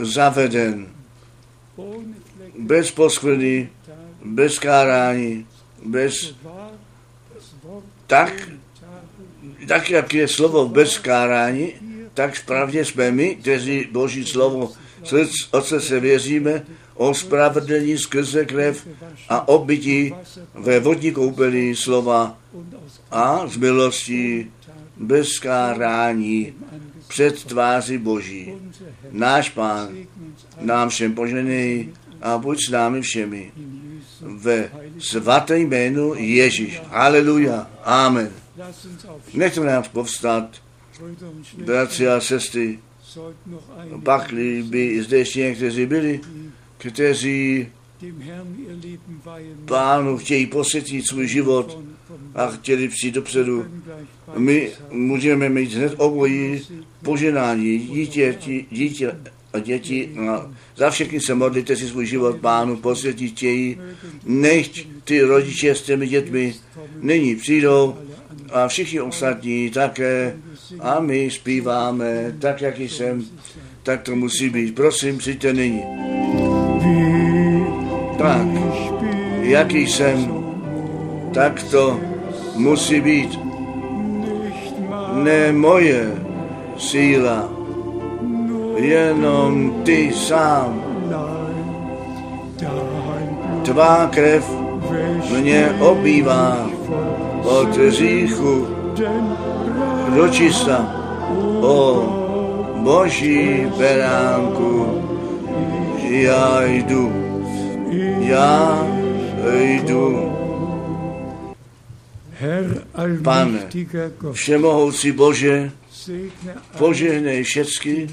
zaveden. 0.00 0.86
Bez 2.58 2.90
poskvrny, 2.90 3.70
bez 4.24 4.58
kárání, 4.58 5.46
bez 5.86 6.34
tak, 8.06 8.50
tak, 9.68 9.90
jak 9.90 10.14
je 10.14 10.28
slovo 10.28 10.68
bez 10.68 10.98
kárání, 10.98 11.72
tak 12.14 12.36
správně 12.36 12.84
jsme 12.84 13.10
my, 13.10 13.34
kteří 13.34 13.88
Boží 13.92 14.26
slovo 14.26 14.72
od 15.50 15.66
se 15.66 16.00
věříme, 16.00 16.62
o 16.94 17.14
spravedlení 17.14 17.98
skrze 17.98 18.44
krev 18.44 18.86
a 19.28 19.48
obytí 19.48 20.14
ve 20.54 20.80
vodní 20.80 21.12
koupelí 21.12 21.76
slova 21.76 22.38
a 23.10 23.46
z 23.48 23.56
milostí 23.56 24.50
bez 24.96 25.38
kárání 25.38 26.52
před 27.10 27.44
tváří 27.44 27.98
Boží. 27.98 28.54
Náš 29.10 29.50
Pán 29.50 29.88
nám 30.60 30.88
všem 30.88 31.14
poženej 31.14 31.88
a 32.22 32.38
buď 32.38 32.66
s 32.66 32.70
námi 32.70 33.02
všemi. 33.02 33.52
Ve 34.20 34.70
svaté 34.98 35.58
jménu 35.58 36.14
Ježíš. 36.14 36.80
Haleluja. 36.86 37.70
Amen. 37.84 38.30
Nechte 39.34 39.60
nás 39.60 39.88
povstat, 39.88 40.62
bratři 41.64 42.08
a 42.08 42.20
sestry, 42.20 42.78
pakli 44.02 44.62
by 44.62 45.02
zde 45.02 45.18
ještě 45.18 45.40
někteří 45.40 45.86
byli, 45.86 46.20
kteří 46.78 47.68
pánu 49.64 50.18
chtějí 50.18 50.46
posvětit 50.46 51.06
svůj 51.06 51.28
život 51.28 51.78
a 52.34 52.46
chtěli 52.46 52.88
přijít 52.88 53.14
dopředu. 53.14 53.66
My 54.36 54.70
můžeme 54.90 55.48
mít 55.48 55.74
hned 55.74 55.94
obojí 55.96 56.62
poženání 57.02 57.78
dítě, 57.78 58.38
dítě 58.70 59.12
a 59.52 59.58
děti. 59.58 60.10
A 60.30 60.50
za 60.76 60.90
všechny 60.90 61.20
se 61.20 61.34
modlíte 61.34 61.76
si 61.76 61.88
svůj 61.88 62.06
život 62.06 62.36
pánu 62.40 62.76
posvětit 62.76 63.30
chtějí. 63.30 63.78
Nechť 64.24 64.86
ty 65.04 65.20
rodiče 65.20 65.74
s 65.74 65.82
těmi 65.82 66.06
dětmi 66.06 66.54
nyní 67.00 67.36
přijdou 67.36 67.96
a 68.52 68.68
všichni 68.68 69.00
ostatní 69.00 69.70
také 69.70 70.36
a 70.80 71.00
my 71.00 71.30
zpíváme 71.30 72.36
tak, 72.38 72.60
jak 72.60 72.78
jsem, 72.80 73.24
tak 73.82 74.02
to 74.02 74.16
musí 74.16 74.50
být. 74.50 74.74
Prosím, 74.74 75.18
přijďte 75.18 75.52
nyní. 75.52 75.82
Tak, 78.18 78.46
jaký 79.40 79.86
jsem, 79.86 80.44
tak 81.34 81.62
to 81.62 82.00
musí 82.56 83.00
být. 83.00 83.49
Ne 85.12 85.52
moje 85.52 86.14
síla, 86.76 87.48
jenom 88.76 89.82
ty 89.84 90.12
sám. 90.12 90.82
Tvá 93.62 94.06
krev 94.12 94.50
mě 95.40 95.68
obývá 95.80 96.66
od 97.44 97.74
říchu 97.88 98.66
do 100.14 100.28
čista. 100.28 100.96
O 101.60 102.04
Boží 102.76 103.66
beránku, 103.78 104.86
já 106.10 106.62
jdu, 106.62 107.12
já 108.20 108.88
jdu. 109.52 110.29
Pane, 113.22 113.68
všemohoucí 114.32 115.12
Bože, 115.12 115.72
požehnej 116.78 117.42
všecky, 117.42 118.10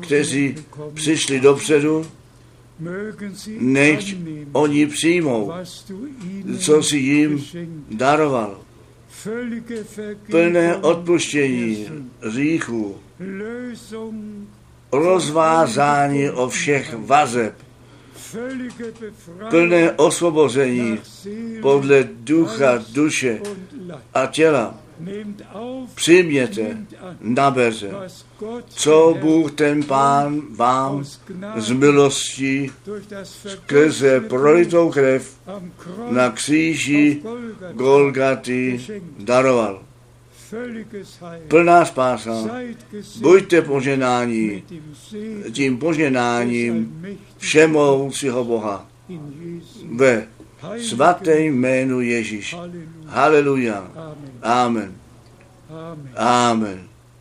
kteří 0.00 0.54
přišli 0.94 1.40
dopředu, 1.40 2.06
nechť 3.60 4.16
oni 4.52 4.86
přijmou, 4.86 5.52
co 6.58 6.82
si 6.82 6.96
jim 6.96 7.44
daroval. 7.90 8.60
Plné 10.30 10.76
odpuštění 10.76 11.86
říchů, 12.32 12.96
rozvázání 14.92 16.30
o 16.30 16.48
všech 16.48 16.94
vazeb, 16.98 17.54
plné 19.50 19.92
osvobození 19.92 21.00
podle 21.62 22.08
ducha, 22.12 22.84
duše 22.92 23.40
a 24.14 24.26
těla. 24.26 24.74
Přijměte, 25.94 26.76
naberte, 27.20 27.90
co 28.68 29.16
Bůh 29.20 29.52
ten 29.52 29.82
Pán 29.82 30.42
vám 30.56 31.04
z 31.56 31.70
milostí 31.70 32.70
skrze 33.22 34.20
prolitou 34.20 34.90
krev 34.90 35.36
na 36.10 36.30
kříži 36.30 37.22
Golgaty 37.72 38.80
daroval. 39.18 39.82
Plná 41.48 41.84
spása. 41.84 42.48
Buďte 43.20 43.62
poženáni 43.62 44.62
tím 45.52 45.78
poženáním 45.78 47.02
všemohoucího 47.38 48.44
Boha 48.44 48.86
ve 49.96 50.28
svaté 50.78 51.40
jménu 51.40 52.00
Ježíš. 52.00 52.56
Haleluja. 53.06 53.90
Amen. 54.42 54.94
Amen. 56.16 56.87